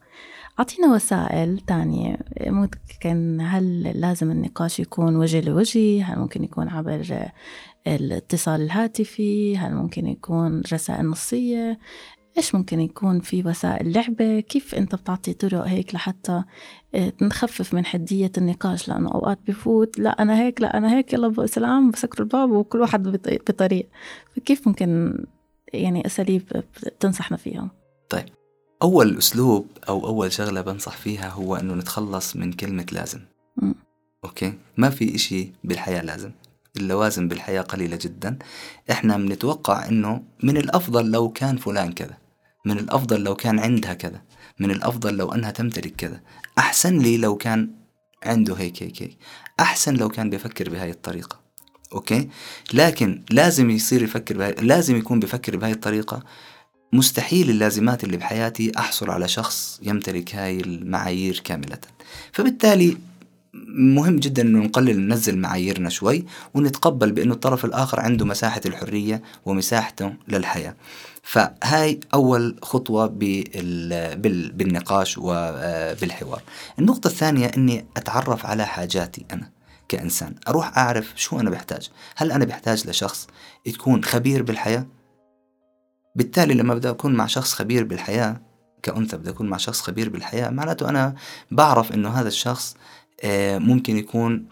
[0.58, 2.18] أعطينا وسائل تانية.
[2.40, 7.30] ممكن هل لازم النقاش يكون وجه لوجه؟ هل ممكن يكون عبر
[7.86, 11.78] الاتصال الهاتفي؟ هل ممكن يكون رسائل نصية؟
[12.36, 16.42] إيش ممكن يكون في وسائل لعبة؟ كيف أنت بتعطي طرق هيك لحتى
[16.94, 21.46] آه، نخفف من حدية النقاش؟ لأنه أوقات بفوت لا أنا هيك لا أنا هيك يلا
[21.46, 23.02] سلام بسكروا الباب وكل واحد
[23.48, 23.88] بطريق.
[24.36, 25.18] فكيف ممكن
[25.72, 26.42] يعني أساليب
[26.86, 27.70] بتنصحنا فيها
[28.08, 28.24] طيب
[28.82, 33.20] أول أسلوب أو أول شغلة بنصح فيها هو أنه نتخلص من كلمة لازم.
[33.56, 33.72] م.
[34.24, 36.30] okay؟ ما في إشي بالحياة لازم.
[36.76, 38.38] اللوازم بالحياة قليلة جدا.
[38.90, 42.23] إحنا بنتوقع أنه من الأفضل لو كان فلان كذا.
[42.64, 44.22] من الأفضل لو كان عندها كذا
[44.58, 46.20] من الأفضل لو أنها تمتلك كذا.
[46.58, 47.70] أحسن لي لو كان
[48.22, 49.18] عنده هيك هيك هيك.
[49.60, 51.40] أحسن لو كان بيفكر بهاي الطريقة.
[51.92, 52.28] okay؟
[52.72, 56.22] لكن لازم يصير يفكر بهاي لازم يكون بيفكر بهاي الطريقة.
[56.92, 61.78] مستحيل اللازمات اللي بحياتي أحصل على شخص يمتلك هاي المعايير كاملة.
[62.32, 62.96] فبالتالي
[63.68, 70.14] مهم جدا إنه نقلل ننزل معاييرنا شوي ونتقبل بإنه الطرف الآخر عنده مساحة الحرية ومساحته
[70.28, 70.76] للحياة.
[71.22, 73.06] فهاي أول خطوة
[74.54, 76.42] بالنقاش وبالحوار.
[76.78, 79.54] النقطة الثانية إني أتعرف على حاجاتي أنا.
[79.88, 83.26] كإنسان أروح أعرف شو أنا بحتاج هل أنا بحتاج لشخص
[83.66, 84.86] يكون خبير بالحياة
[86.16, 88.40] بالتالي لما بدأ أكون مع شخص خبير بالحياة
[88.82, 91.14] كأنثى بدأ أكون مع شخص خبير بالحياة معناته أنا
[91.50, 92.78] بعرف إنه هذا الشخص آه،
[93.58, 94.46] ممكن يكون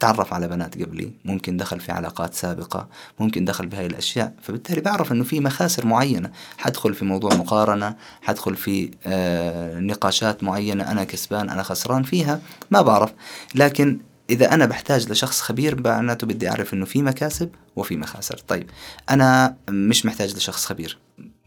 [0.00, 2.88] تعرف على بنات قبلي ممكن دخل في علاقات سابقة
[3.20, 4.34] ممكن دخل بهاي الأشياء.
[4.42, 6.30] فبالتالي بعرف أنه في مخاسر معينة.
[6.58, 12.82] حدخل في موضوع مقارنة حدخل في آه، نقاشات معينة أنا كسبان أنا خسران فيها ما
[12.82, 13.12] بعرف.
[13.54, 18.38] لكن إذا أنا بحتاج لشخص خبير معناته بدي أعرف إنه في مكاسب وفي مخاسر.
[18.38, 18.70] طيب
[19.10, 20.98] أنا مش محتاج لشخص خبير.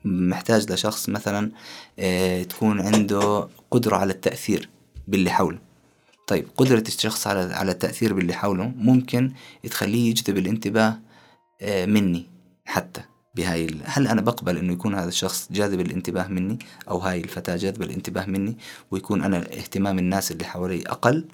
[0.06, 1.52] محتاج لشخص مثلا
[2.00, 4.70] آه، تكون عنده قدرة على التأثير
[5.08, 5.73] باللي حوله.
[6.28, 9.32] طيب قدرة الشخص على على التأثير باللي حوله ممكن
[9.64, 11.00] تخليه يجذب الانتباه
[11.62, 12.28] آه، مني
[12.66, 13.02] حتى
[13.36, 16.60] بهاي هل أنا بقبل إنه يكون هذا الشخص جاذب الانتباه مني
[16.90, 18.58] أو هاي الفتاة جاذبة الانتباه مني
[18.92, 21.28] ويكون أنا اهتمام الناس اللي حوالي أقل؟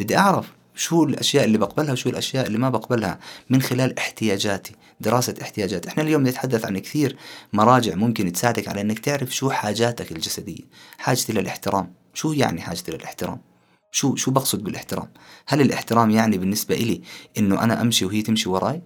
[0.00, 3.18] بدي أعرف شو الأشياء اللي بقبلها وشو الأشياء اللي ما بقبلها
[3.50, 7.16] من خلال احتياجاتي دراسة احتياجات إحنا اليوم نتحدث عن كثير
[7.52, 10.62] مراجع ممكن تساعدك على إنك تعرف شو حاجاتك الجسدية
[10.98, 11.92] حاجتي للإحترام.
[12.14, 13.53] شو يعني حاجتي للإحترام؟
[13.94, 15.08] شو شو بقصد بالاحترام؟
[15.46, 17.02] هل الاحترام يعني بالنسبة إلي
[17.38, 18.82] إنه أنا أمشي وهي تمشي وراي؟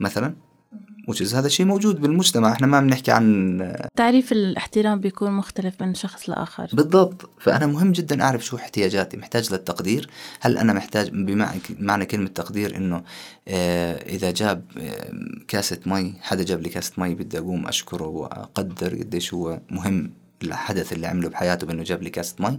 [0.00, 0.34] مثلا؟
[1.08, 6.30] وجز هذا الشيء موجود بالمجتمع إحنا ما بنحكي عن تعريف الاحترام بيكون مختلف من شخص
[6.30, 6.68] لآخر.
[6.72, 10.10] بالضبط فأنا مهم جدا أعرف شو احتياجاتي محتاج للتقدير.
[10.40, 13.02] هل أنا محتاج بمعنى كلمة تقدير إنه
[13.48, 15.12] آه إذا جاب آه
[15.48, 20.12] كاسة مي حدا جاب لي كاسة مي بدي أقوم أشكره وأقدر قديش هو مهم
[20.42, 22.58] الحدث اللي عمله بحياته بإنه جاب لي كاسة مي.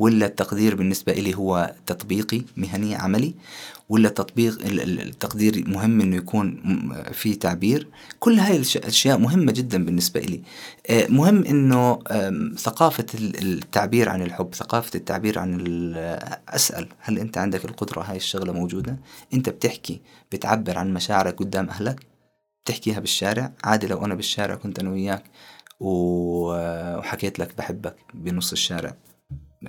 [0.00, 3.34] ولا التقدير بالنسبة إلي هو تطبيقي مهني عملي
[3.88, 6.62] ولا التطبيق التقدير مهم إنه يكون
[7.12, 7.88] في تعبير.
[8.20, 10.42] كل هاي الأشياء مهمة جدا بالنسبة لي
[10.90, 11.98] آه، مهم إنه
[12.56, 15.60] ثقافة التعبير عن الحب ثقافة التعبير عن
[16.48, 18.96] أسأل هل أنت عندك القدرة هاي الشغلة موجودة؟
[19.34, 20.00] أنت بتحكي
[20.32, 22.06] بتعبر عن مشاعرك قدام أهلك؟
[22.64, 25.24] بتحكيها بالشارع؟ عادي لو أنا بالشارع كنت أنا وياك
[25.80, 28.96] وحكيت لك بحبك بنص الشارع.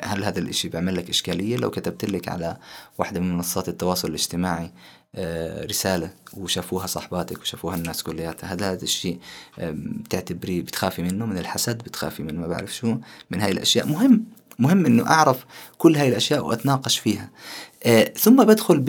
[0.04, 2.58] هل هذا الإشي بيعمل لك إشكالية؟ لو كتبت لك على
[2.98, 4.72] واحدة من منصات التواصل الاجتماعي
[5.16, 9.20] آه، رسالة وشافوها صاحباتك وشافوها الناس كلياتها هذا هذا الشيء
[9.60, 12.96] بتعتبريه بتخافي منه؟ من الحسد بتخافي من ما بعرف شو.
[13.32, 13.88] من هاي الأشياء.
[13.88, 14.26] مهم
[14.60, 15.46] مهم إنه أعرف
[15.78, 17.30] كل هاي الأشياء وأتناقش فيها.
[17.84, 18.80] آه ثم بدخل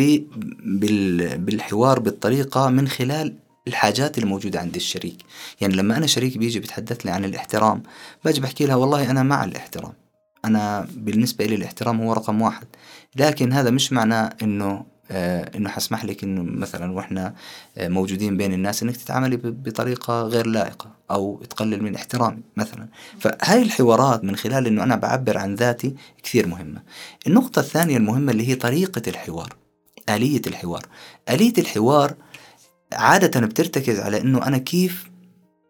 [1.38, 3.34] بالحوار بالطريقة من خلال
[3.68, 5.18] الحاجات الموجودة عند الشريك.
[5.60, 7.82] يعني لما أنا شريك بيجي بتحدث لي عن الاحترام
[8.24, 10.01] باجي بحكي لها والله أنا مع الاحترام.
[10.44, 12.66] أنا بالنسبة لي الاحترام هو رقم واحد.
[13.16, 17.34] لكن هذا مش معناه أنه آه إنه حسمح لك إنه مثلا وإحنا
[17.76, 22.88] آه موجودين بين الناس إنك تتعاملي بطريقة غير لائقة أو تقلل من احترامي مثلا.
[23.20, 26.82] فهاي الحوارات من خلال إنه أنا بعبر عن ذاتي كثير مهمة.
[27.26, 29.56] النقطة الثانية المهمة اللي هي طريقة الحوار
[30.08, 30.86] آلية الحوار.
[31.30, 32.14] آلية الحوار
[32.92, 35.10] عادة بترتكز على إنه أنا كيف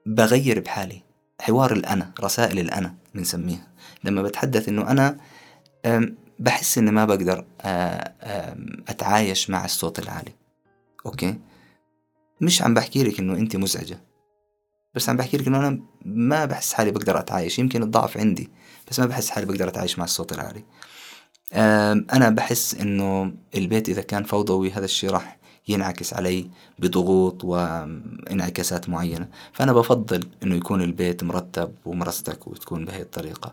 [0.06, 1.02] بغير بحالي
[1.40, 3.71] حوار الأنا رسائل الأنا بنسميها.
[4.04, 5.16] لما بتحدث إنه أنا
[6.38, 7.44] بحس إني ما بقدر
[8.88, 10.32] أتعايش مع الصوت العالي.
[11.06, 11.38] أوكي؟
[12.40, 14.00] مش عم بحكي لك إنه أنت مزعجة.
[14.94, 17.58] بس عم بحكي لك إنه أنا ما بحس حالي بقدر أتعايش.
[17.58, 18.50] يمكن الضعف عندي
[18.90, 20.64] بس ما بحس حالي بقدر أتعايش مع الصوت العالي.
[22.12, 25.38] أنا بحس إنه البيت إذا كان فوضوي هذا الشيء راح
[25.68, 26.46] ينعكس علي
[26.78, 29.28] بضغوط وانعكاسات معينة.
[29.52, 33.52] فأنا بفضل أنه يكون البيت مرتب ومرستك وتكون بهي الطريقة.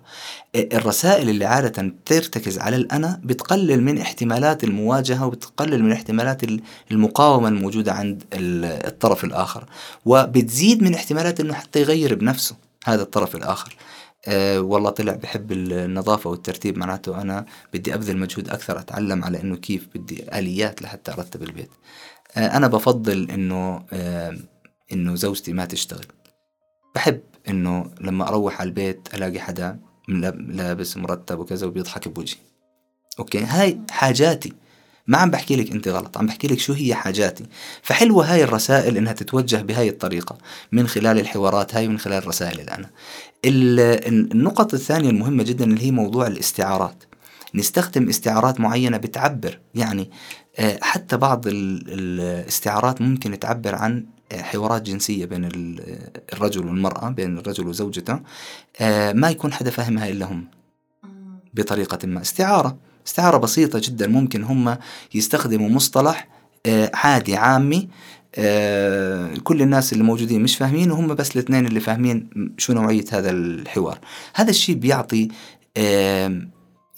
[0.55, 6.41] الرسائل اللي عادة ترتكز على الأنا بتقلل من احتمالات المواجهة وبتقلل من احتمالات
[6.91, 9.66] المقاومة الموجودة عند الطرف الآخر.
[10.05, 12.55] وبتزيد من احتمالات أنه حتى يغير بنفسه
[12.86, 13.76] هذا الطرف الآخر.
[14.30, 19.56] أه والله طلع بحب النظافة والترتيب معناته أنا بدي أبذل مجهود أكثر أتعلم على إنه
[19.56, 21.70] كيف بدي آليات لحتى أرتب البيت.
[22.38, 24.38] أه أنا بفضل إنه أه
[24.94, 26.06] إنه زوجتي ما تشتغل.
[26.96, 32.40] بحب إنه لما أروح على البيت ألاقي حدا لابس مرتب وكذا وبيضحك بوجهي.
[33.20, 34.54] أوكي؟ هاي حاجاتي.
[35.10, 37.45] ما عم بحكي لك انت غلط عم بحكي لك شو هي حاجاتي.
[37.82, 40.38] فحلوة هاي الرسائل إنها تتوجه بهاي الطريقة
[40.72, 42.89] من خلال الحوارات هاي من خلال رسائل الأنا
[43.45, 47.03] النقط الثانية المهمة جدا اللي هي موضوع الاستعارات.
[47.55, 50.12] نستخدم استعارات معينة بتعبر يعني
[50.60, 55.49] آه، حتى بعض الاستعارات ممكن تعبر عن آه، حوارات جنسية بين
[56.34, 58.20] الرجل والمرأة بين الرجل وزوجته.
[58.80, 60.47] آه، ما يكون حدا فاهمها إلا هم.
[61.53, 62.22] بطريقة ما.
[62.22, 62.89] استعارة.
[63.10, 64.07] استعارة بسيطة جدا.
[64.07, 64.78] ممكن هم
[65.14, 66.28] يستخدموا مصطلح
[66.93, 67.89] عادي عامي.
[68.36, 73.32] آه، كل الناس اللي موجودين مش فاهمين وهم بس الاثنين اللي فاهمين شو نوعية هذا
[73.32, 73.99] الحوار.
[74.36, 75.28] هذا الشيء بيعطي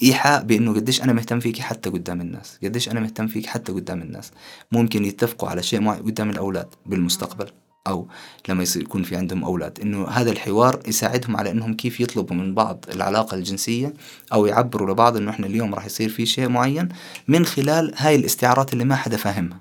[0.04, 2.58] إيحاء بأنه قديش أنا مهتم فيك حتى قدام الناس.
[2.64, 4.32] قديش أنا مهتم فيك حتى قدام الناس.
[4.72, 7.48] ممكن يتفقوا على شيء قدام الأولاد بالمستقبل.
[7.88, 8.08] أو
[8.50, 9.80] لما يصير يكون في عندهم أولاد.
[9.80, 13.94] إنه هذا الحوار يساعدهم على إنهم كيف يطلبوا من بعض العلاقة الجنسية
[14.34, 16.90] أو يعبروا لبعض إنه إحنا اليوم راح يصير في شيء معين
[17.28, 19.60] من خلال هاي الاستعارات اللي ما حدا فاهمها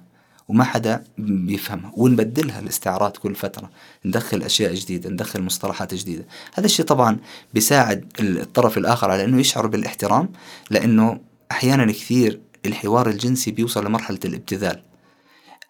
[0.49, 1.93] وما حدا بيفهمها.
[1.97, 3.71] ونبدلها الاستعارات كل فترة.
[4.05, 6.25] ندخل أشياء جديدة ندخل مصطلحات جديدة.
[6.55, 7.19] هذا الشيء طبعا
[7.55, 10.29] بيساعد الطرف الآخر على أنه يشعر بالاحترام
[10.71, 14.83] لأنه أحيانا كثير الحوار الجنسي بيوصل لمرحلة الابتذال.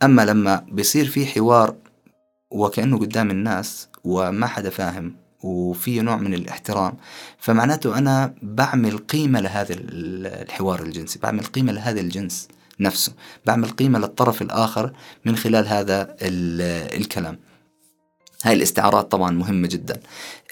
[0.02, 1.74] أما لما بيصير في حوار
[2.50, 6.94] وكأنه قدام الناس وما حدا فاهم وفي نوع من الاحترام.
[7.38, 12.48] فمعناته أنا بعمل قيمة لهذا الحوار الجنسي بعمل قيمة لهذا الجنس
[12.80, 13.12] نفسه
[13.46, 14.92] بعمل قيمة للطرف الآخر
[15.24, 17.38] من خلال هذا الكلام.
[18.44, 20.00] هاي الاستعارات طبعا مهمة جدا.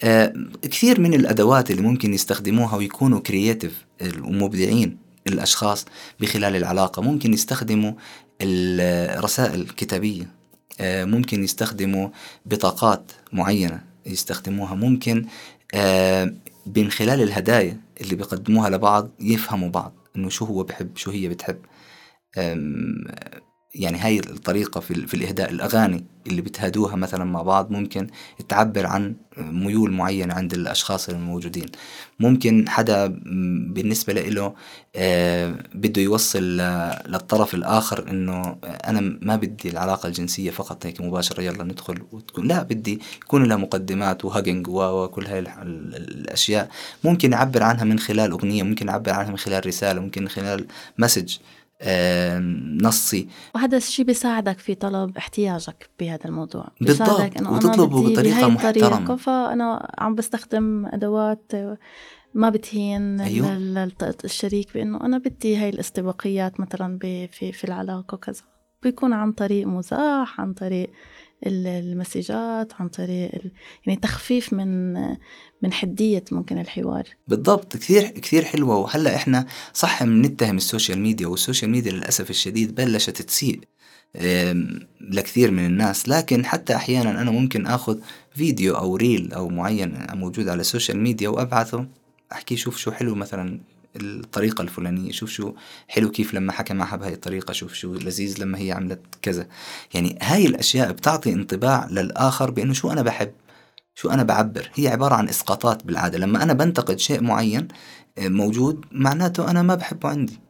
[0.02, 0.32] آه
[0.62, 3.84] كثير من الأدوات اللي ممكن يستخدموها ويكونوا كرياتيف
[4.20, 5.84] ومبدعين الأشخاص
[6.20, 7.92] بخلال العلاقة ممكن يستخدموا
[8.42, 10.37] الرسائل الكتابية.
[10.80, 12.08] ممكن يستخدموا
[12.46, 14.74] بطاقات معينة يستخدموها.
[14.74, 15.26] ممكن
[15.74, 16.34] آه
[16.76, 21.58] من خلال الهدايا اللي بيقدموها لبعض يفهموا بعض إنه شو هو بحب شو هي بتحب.
[23.74, 28.06] يعني هاي الطريقة في, في الإهداء الأغاني اللي بتهادوها مثلا مع بعض ممكن
[28.48, 31.66] تعبر عن ميول معينة عند الأشخاص الموجودين.
[32.20, 33.06] ممكن حدا
[33.72, 34.54] بالنسبة له
[34.96, 36.42] آه بده يوصل
[37.06, 42.62] للطرف الآخر إنه أنا ما بدي العلاقة الجنسية فقط هيك مباشرة يلا ندخل وتكون لا
[42.62, 46.68] بدي يكون لها مقدمات وهاجنج وكل هاي الأشياء.
[47.04, 50.66] ممكن يعبر عنها من خلال أغنية ممكن يعبر عنها من خلال رسالة ممكن من خلال
[50.98, 51.36] مسج
[52.82, 53.28] نصي.
[53.54, 56.68] وهذا الشيء بيساعدك في طلب احتياجك بهذا الموضوع.
[56.80, 57.20] بالضبط.
[57.20, 59.16] إنه وتطلبه بطريقة محترمة.
[59.16, 61.52] فأنا عم بستخدم أدوات
[62.34, 63.90] ما بتهين أيوه.
[64.24, 68.42] الشريك بأنه أنا بدي هاي الاستباقيات مثلا في في العلاقة وكذا.
[68.82, 70.90] بيكون عن طريق مزاح عن طريق
[71.46, 73.30] المسجات عن طريق
[73.86, 74.96] يعني تخفيف من
[75.62, 77.04] من حدية ممكن الحوار.
[77.28, 78.76] بالضبط كثير كثير حلوة.
[78.76, 83.60] وهلأ إحنا صح بنتهم ال social media وال social media للأسف الشديد بلشت تسيء
[85.00, 86.08] لكثير من الناس.
[86.08, 87.98] لكن حتى أحيانا أنا ممكن أخذ
[88.34, 91.86] فيديو أو reel أو معين موجود على ال social media وأبعثه
[92.32, 93.60] أحكي شوف شو حلو مثلا
[93.96, 95.52] الطريقة الفلانية شوف شو
[95.88, 99.46] حلو كيف لما حكى معها بهاي الطريقة شوف شو لذيذ لما هي عملت كذا.
[99.94, 103.32] يعني هاي الأشياء بتعطي انطباع للآخر بأنه شو أنا بحب.
[103.98, 106.18] شو أنا بعبر؟ هي عبارة عن إسقاطات بالعادة.
[106.18, 107.68] لما أنا بنتقد شيء معين
[108.18, 110.40] آه، موجود معناته أنا ما بحبه عندي.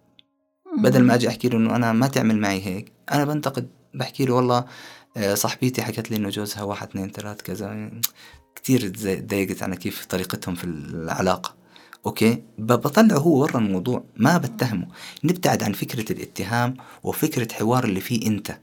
[0.82, 3.68] بدل ما أجي أحكي له إنه أنا ما تعمل معي هيك أنا بنتقد.
[3.94, 4.64] بحكي له والله
[5.16, 7.90] آه، صاحبتي حكت لي إنه جوزها واحد اثنين ثلاث كذا.
[8.56, 11.54] كتير تضايقت أنا كيف طريقتهم في العلاقة.
[12.06, 14.04] أوكي؟ بطلعه هو ورا الموضوع.
[14.16, 14.86] ما بتهمه.
[15.24, 18.58] نبتعد عن فكرة الاتهام وفكرة حوار اللي فيه أنت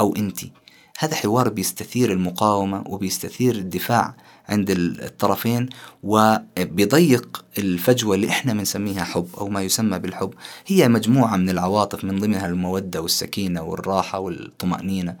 [0.00, 0.52] أو أنتي.
[0.98, 4.14] هذا حوار بيستثير المقاومة وبيستثير الدفاع
[4.48, 5.68] عند الطرفين
[6.02, 10.34] وبيضيق الفجوة اللي إحنا بنسميها حب أو ما يسمى بالحب.
[10.66, 15.16] هي مجموعة من العواطف من ضمنها المودة والسكينة والراحة والطمأنينة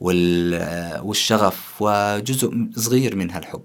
[0.00, 3.62] والشغف وجزء صغير منها الحب.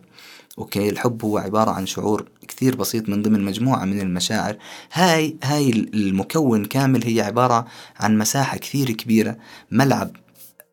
[0.58, 4.58] أوكي؟ الحب هو عبارة عن شعور كثير بسيط من ضمن مجموعة من المشاعر.
[4.94, 7.66] هاي هاي المكون كامل هي عبارة
[8.00, 9.38] عن مساحة كثير كبيرة
[9.72, 10.16] ملعب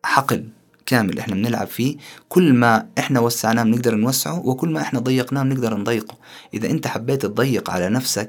[0.03, 0.49] حقل
[0.93, 1.97] كامل إحنا بنلعب فيه
[2.29, 6.17] كل ما إحنا وسعناه بنقدر نوسعه وكل ما إحنا ضيقناه بنقدر نضيقه.
[6.53, 8.27] إذا أنت حبيت تضيق على نفسك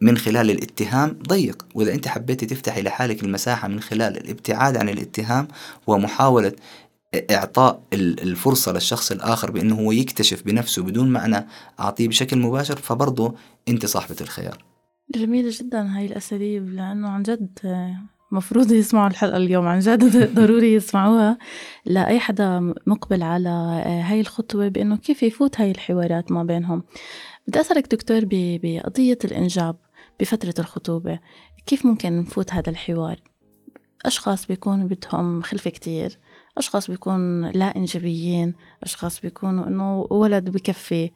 [0.00, 1.66] من خلال الاتهام ضيق.
[1.74, 5.48] وإذا أنت حبيت تفتحي لحالك المساحة من خلال الابتعاد عن الاتهام
[5.86, 6.52] ومحاولة
[7.30, 11.46] إعطاء الفرصة للشخص الآخر بأنه هو يكتشف بنفسه بدون ما أنا
[11.80, 13.34] أعطيه بشكل مباشر فبرضه
[13.68, 14.64] أنت صاحبة الخيار.
[15.14, 17.58] جميلة جدا هاي الأساليب لأنه عن جد
[18.30, 19.66] مفروض يسمعوا الحلقة اليوم.
[19.66, 21.38] عن جد ضروري يسمعوها.
[21.86, 23.48] لأي حدا مقبل على
[24.04, 26.82] هاي الخطوة بأنه كيف يفوت هاي الحوارات ما بينهم.
[27.46, 29.76] بدي أسألك دكتور بقضية الإنجاب
[30.20, 31.18] بفترة الخطوبة
[31.66, 33.20] كيف ممكن نفوت هذا الحوار؟
[34.06, 36.18] أشخاص بيكونوا بدهم خلفة كتير.
[36.58, 41.10] أشخاص بيكون لا إنجابيين أشخاص بيكونوا إنه ولد بكفي.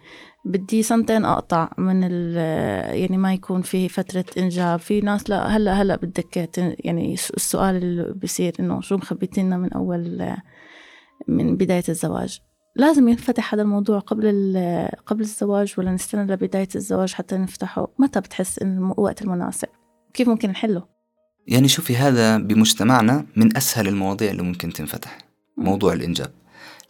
[0.44, 4.78] بدي سنتين أقطع من يعني ما يكون في فترة إنجاب.
[4.78, 10.32] في ناس لا هلأ هلأ بدك يعني السؤال اللي بيصير إنه شو مخبيتينا من أول
[11.28, 12.40] من بداية الزواج؟
[12.76, 14.56] لازم ينفتح هذا الموضوع قبل
[15.06, 19.68] قبل الزواج ولا نستنى لبداية الزواج حتى نفتحه؟ متى بتحس إنه الوقت المناسب؟
[20.14, 20.92] كيف ممكن نحله؟
[21.46, 25.18] يعني شوفي هذا بمجتمعنا من أسهل المواضيع اللي ممكن تنفتح.
[25.56, 26.32] موضوع الإنجاب.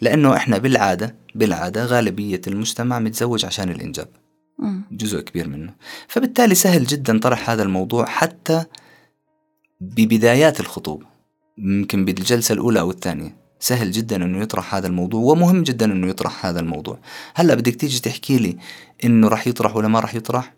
[0.00, 4.08] لأنه إحنا بالعادة بالعادة غالبية المجتمع متزوج عشان الإنجاب.
[4.92, 5.74] جزء كبير منه.
[6.08, 8.64] فبالتالي سهل جدا طرح هذا الموضوع حتى
[9.80, 11.06] ببدايات الخطوبة
[11.58, 13.36] يمكن بالجلسة الأولى أو الثانية.
[13.58, 16.98] سهل جدا إنه يطرح هذا الموضوع ومهم جدا إنه يطرح هذا الموضوع.
[17.34, 18.56] هلأ بدك تيجي تحكي لي
[19.04, 20.54] إنه راح يطرح ولا ما راح يطرح؟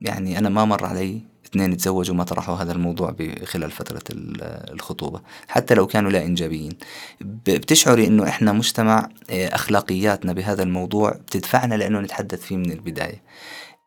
[0.00, 5.74] يعني أنا ما مر علي اثنين تزوجوا ما طرحوا هذا الموضوع خلال فترة الخطوبة حتى
[5.74, 6.72] لو كانوا لا إنجابيين.
[7.20, 13.22] بتشعري أنه إحنا مجتمع آه، أخلاقياتنا بهذا الموضوع بتدفعنا لأنه نتحدث فيه من البداية.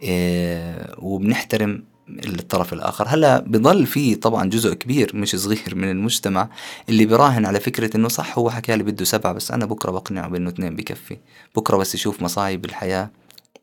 [0.04, 1.84] آه، وبنحترم
[2.26, 3.06] الطرف الآخر.
[3.08, 6.50] هلأ بضل في طبعا جزء كبير مش صغير من المجتمع
[6.90, 10.28] اللي براهن على فكرة إنه صح هو حكى لي بده سبعة بس أنا بكرة بقنعه
[10.28, 11.18] بإنه اثنين بكفي.
[11.56, 13.10] بكرة بس يشوف مصايب الحياة.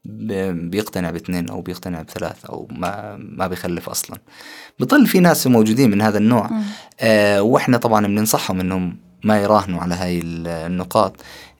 [0.05, 4.19] بيقتنع باثنين أو بيقتنع بثلاث أو ما ما بيخلف أصلا.
[4.81, 6.51] بضل في ناس موجودين من هذا النوع.
[7.01, 11.17] آه وإحنا طبعا بننصحهم إنهم ما يراهنوا على هاي النقاط.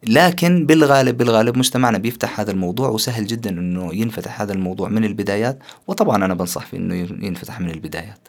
[0.07, 5.59] لكن بالغالب بالغالب مجتمعنا بيفتح هذا الموضوع وسهل جدا إنه ينفتح هذا الموضوع من البدايات.
[5.87, 6.95] وطبعا أنا بنصح في إنه
[7.27, 8.29] ينفتح من البدايات.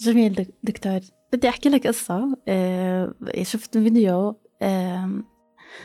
[0.00, 1.00] جميل دكتور.
[1.32, 2.38] بدي أحكي لك قصة.
[2.48, 4.36] آه شفت فيديو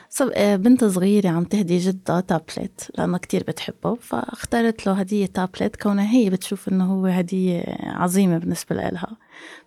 [0.10, 0.32] صب...
[0.34, 6.12] آه، بنت صغيرة عم تهدي جدها تابلت لأنها كتير بتحبه فاختارت له هدية تابلت كونها
[6.12, 9.18] هي بتشوف إنه هو هدية عظيمة بالنسبة لها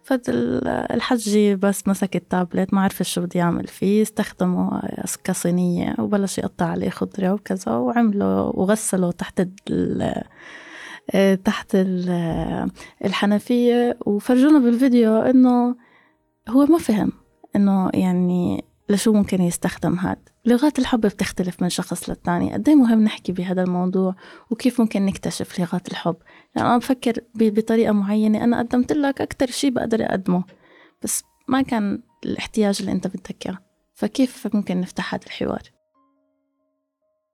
[0.02, 4.82] فالحجي بس مسك التابلت ما عرف شو بده يعمل فيه استخدمه
[5.24, 10.22] كصينية وبلش يقطع عليه خضرة وكذا وعمله وغسله تحت ال
[11.14, 11.76] آه، تحت
[13.04, 13.98] الحنفية.
[14.06, 15.76] وفرجونا بالفيديو إنه
[16.48, 17.12] هو ما فهم
[17.56, 22.52] إنه يعني لشو ممكن يستخدم هاد؟ لغات الحب بتختلف من شخص للتاني.
[22.52, 24.14] قد إيه مهم نحكي بهذا الموضوع؟
[24.50, 26.16] وكيف ممكن نكتشف لغات الحب؟
[26.56, 28.44] يعني أنا بفكر بطريقة معينة.
[28.44, 30.44] أنا قدمت لك أكتر شي بقدر أقدمه
[31.02, 33.58] بس ما كان الاحتياج اللي أنت بدك إياه
[33.94, 35.62] فكيف ممكن نفتح هذا الحوار؟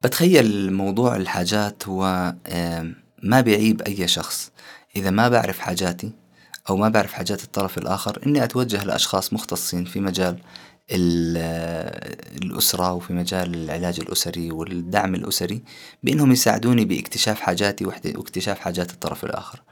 [0.05, 2.35] بتخيل موضوع الحاجات هو
[3.23, 4.53] ما بيعيب أي شخص.
[4.97, 6.13] إذا ما بعرف حاجاتي
[6.71, 10.39] أو ما بعرف حاجات الطرف الآخر إني أتوجه لأشخاص مختصين في مجال
[10.91, 15.63] الأسرة وفي مجال العلاج الأسري والدعم الأسري
[16.03, 19.63] بأنهم يساعدوني باكتشاف حاجاتي واكتشاف حاجات الطرف الآخر.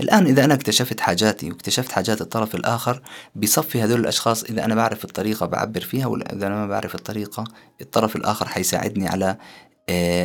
[0.00, 3.02] الآن إذا أنا اكتشفت حاجاتي واكتشفت حاجات الطرف الآخر
[3.34, 7.44] بصفي هذول الأشخاص إذا أنا بعرف الطريقة بعبر فيها ولا إذا أنا ما بعرف الطريقة
[7.80, 9.36] الطرف الآخر حيساعدني على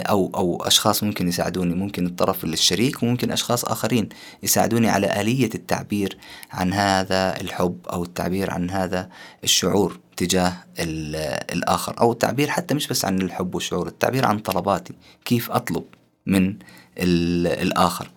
[0.09, 1.75] أو أو أشخاص ممكن يساعدوني.
[1.75, 4.09] ممكن الطرف الشريك وممكن أشخاص آخرين
[4.43, 6.17] يساعدوني على آلية التعبير
[6.51, 9.09] عن هذا الحب أو التعبير عن هذا
[9.43, 11.99] الشعور تجاه الآخر.
[11.99, 14.93] أو التعبير حتى مش بس عن الحب والشعور التعبير عن طلباتي
[15.25, 15.83] كيف أطلب
[16.25, 16.55] من
[16.97, 18.11] الآخر.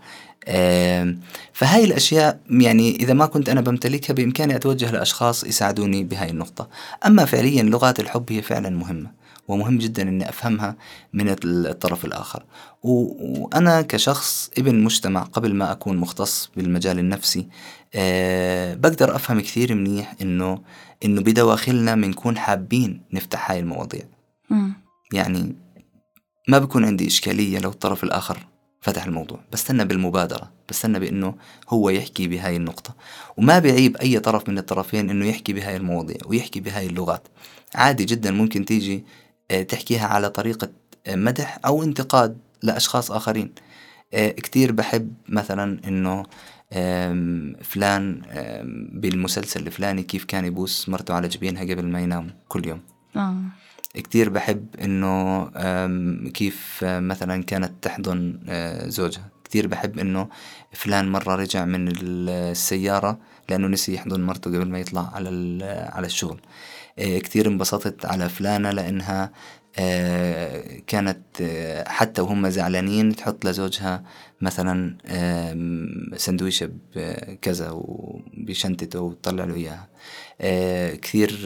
[1.52, 6.68] فهاي الأشياء يعني إذا ما كنت أنا بمتلكها بإمكاني أتوجه لأشخاص يساعدوني بهاي النقطة.
[7.06, 9.10] أما فعليا لغات الحب هي فعلا مهمة.
[9.48, 10.76] ومهم جدا إني أفهمها
[11.12, 12.44] من الطرف الآخر.
[12.82, 17.48] وأنا كشخص ابن مجتمع قبل ما أكون مختص بالمجال النفسي
[17.94, 20.58] أه بقدر أفهم كثير منيح إنه
[21.04, 24.02] إنه بدواخلنا بنكون حابين نفتح هاي المواضيع.
[24.50, 24.70] م.
[25.12, 25.56] يعني
[26.48, 28.46] ما بكون عندي إشكالية لو الطرف الآخر
[28.80, 29.40] فتح الموضوع.
[29.52, 31.34] بستنى بالمبادرة بستنى بأنه
[31.68, 32.94] هو يحكي بهاي النقطة.
[33.36, 37.28] وما بيعيب أي طرف من الطرفين أنه يحكي بهاي المواضيع ويحكي بهاي اللغات.
[37.74, 39.04] عادي جدا ممكن تيجي
[39.48, 40.68] تحكيها على طريقة
[41.06, 43.52] آه، مدح أو انتقاد لأشخاص آخرين.
[44.14, 46.24] آه، كتير بحب مثلا إنه
[47.62, 48.22] فلان
[48.92, 52.80] بالمسلسل الفلاني كيف كان يبوس مرته على جبينها قبل ما ينام كل يوم.
[53.16, 53.36] آه.
[53.94, 55.44] كتير بحب إنه
[56.28, 58.38] كيف مثلا كانت تحضن
[58.86, 59.28] زوجها.
[59.44, 60.28] كتير بحب إنه
[60.72, 63.18] فلان مرة رجع من السيارة
[63.48, 65.28] لأنه نسي يحضن مرته قبل ما يطلع على
[65.92, 66.36] على الشغل.
[66.36, 66.38] آه،
[66.98, 69.32] كتير انبسطت على فلانة لأنها
[69.78, 74.04] آه، كانت آه، حتى وهم زعلانين تحط لزوجها
[74.40, 74.96] مثلا
[76.16, 79.88] سندويشة بكذا وبشنتته وتطلع له إياها.
[80.94, 81.38] كثير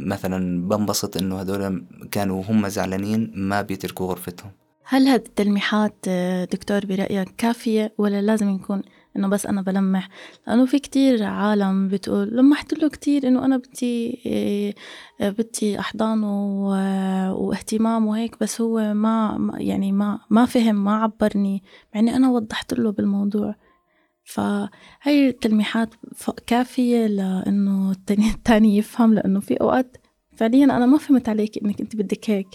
[0.00, 4.50] مثلا بنبسط إنه هدول كانوا هم زعلانين ما بيتركوا غرفتهم.
[4.84, 6.08] هل هذه التلميحات
[6.52, 8.82] دكتور برأيك كافية ولا لازم يكون
[9.16, 10.08] إنه بس أنا بلمح.
[10.46, 14.74] لأنه في كتير عالم بتقول لمحت له كتير إنه أنا بدي إيه،
[15.20, 21.62] بدي احضان واهتمام وهيك بس هو ما يعني ما ما فهم ما عبرني.
[21.94, 23.54] مع إني أنا وضحت له بالموضوع.
[24.24, 25.94] فهي التلميحات
[26.46, 29.96] كافية لأنه التاني, التاني يفهم لأنه في أوقات
[30.36, 32.48] فعليا أنا ما فهمت عليك إنك أنت بدك هيك.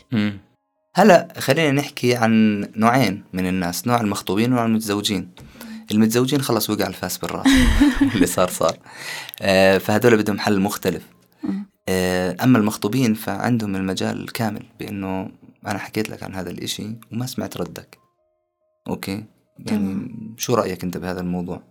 [0.96, 5.30] هلأ خلينا نحكي عن نوعين من الناس نوع المخطوبين ونوع المتزوجين.
[5.92, 7.48] المتزوجين خلص وقع الفاس بالراس.
[8.16, 8.78] اللي صار صار.
[9.42, 11.04] آه فهدول بدهم حل مختلف.
[11.90, 15.32] آه أما المخطوبين فعندهم المجال كامل بأنه
[15.68, 17.98] أنا حكيت لك عن هذا الإشي وما سمعت ردك.
[18.88, 19.26] okay؟
[19.60, 21.64] يعني شو رأيك أنت بهذا الموضوع؟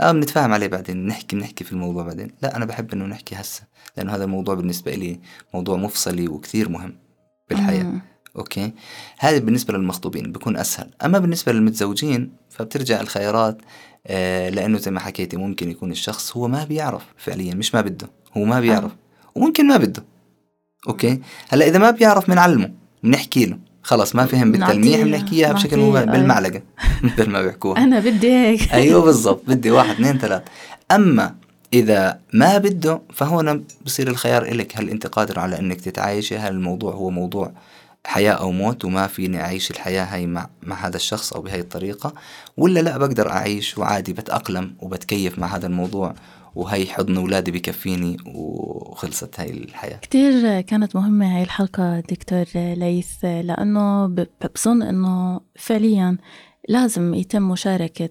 [0.00, 2.30] آه بنتفاهم عليه بعدين نحكي نحكي في الموضوع بعدين.
[2.42, 3.62] لا أنا بحب إنه نحكي هسه
[3.96, 5.20] لأنه هذا الموضوع بالنسبة لي
[5.54, 6.96] موضوع مفصلي وكثير مهم
[7.50, 7.82] بالحياة.
[7.82, 8.13] مم.
[8.36, 8.72] okay؟
[9.18, 10.90] هذا بالنسبة للمخطوبين بيكون أسهل.
[11.04, 13.58] أما بالنسبة للمتزوجين فبترجع الخيارات
[14.06, 18.10] آه لأنه زي ما حكيتي ممكن يكون الشخص هو ما بيعرف فعليا مش ما بده.
[18.36, 18.92] هو ما بيعرف.
[18.92, 18.96] آه.
[19.34, 20.04] وممكن ما بده.
[20.88, 22.70] أوكي؟ هلأ إذا ما بيعرف بنعلمه
[23.02, 23.58] بنحكي له.
[23.82, 26.62] خلص ما فهم بالتلميح بنحكي اياها بشكل مباشر بالمعلقة
[27.02, 27.78] مثل ما بيحكوها.
[27.78, 28.72] أنا بدي هيك.
[28.72, 29.42] أيوه بالضبط.
[29.48, 30.42] بدي واحد اثنين ثلاث.
[30.92, 31.34] أما
[31.72, 34.72] إذا ما بده فهنا بصير الخيار إلك.
[34.76, 37.52] هل أنت قادر على أنك تتعايشي؟ هل الموضوع هو موضوع
[38.06, 42.14] حياة أو موت وما فيني أعيش الحياة هاي مع, مع هذا الشخص أو بهاي الطريقة
[42.56, 46.14] ولا لا بقدر أعيش وعادي بتأقلم وبتكيف مع هذا الموضوع
[46.54, 49.96] وهي حضن أولادي بكفيني وخلصت هاي الحياة.
[49.96, 56.18] كتير كانت مهمة هاي الحلقة دكتور ليث لأنه بظن أنه فعليا
[56.68, 58.10] لازم يتم مشاركة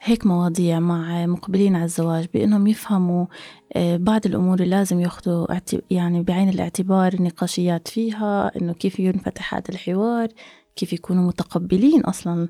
[0.00, 3.26] هيك مواضيع مع مقبلين على الزواج بأنهم يفهموا
[3.72, 5.46] آه، بعض الأمور اللي لازم ياخذوا
[5.90, 10.28] يعني بعين الاعتبار نقاشيات فيها إنه كيف ينفتح هذا الحوار
[10.76, 12.48] كيف يكونوا متقبلين أصلا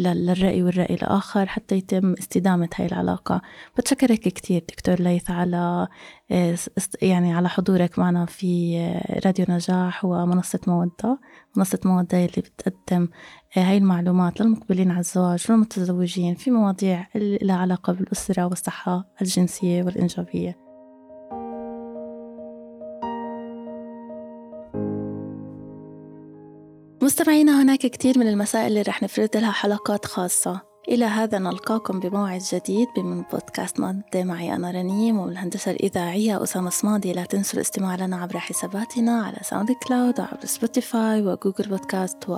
[0.00, 3.42] للرأي والرأي الآخر حتى يتم استدامة هاي العلاقة.
[3.78, 5.88] بتشكرك كتير دكتور ليث على
[6.30, 6.56] آه،
[7.02, 11.18] يعني على حضورك معنا في آه، راديو نجاح ومنصة مودة.
[11.56, 13.08] منصة مودة اللي بتقدم
[13.56, 20.61] آه، هاي المعلومات للمقبلين على الزواج والمتزوجين في مواضيع لها علاقة بالأسرة والصحة الجنسية والإنجابية.
[27.02, 30.60] مستمعينا هناك كثير من المسائل اللي رح نفرد لها حلقات خاصة.
[30.88, 37.12] إلى هذا نلقاكم بموعد جديد من بودكاست مادة معي أنا رنيم والهندسة الإذاعية أسامة صمادي.
[37.12, 42.28] لا تنسوا الاستماع لنا عبر حساباتنا على SoundCloud وعبر Spotify و Google Podcasts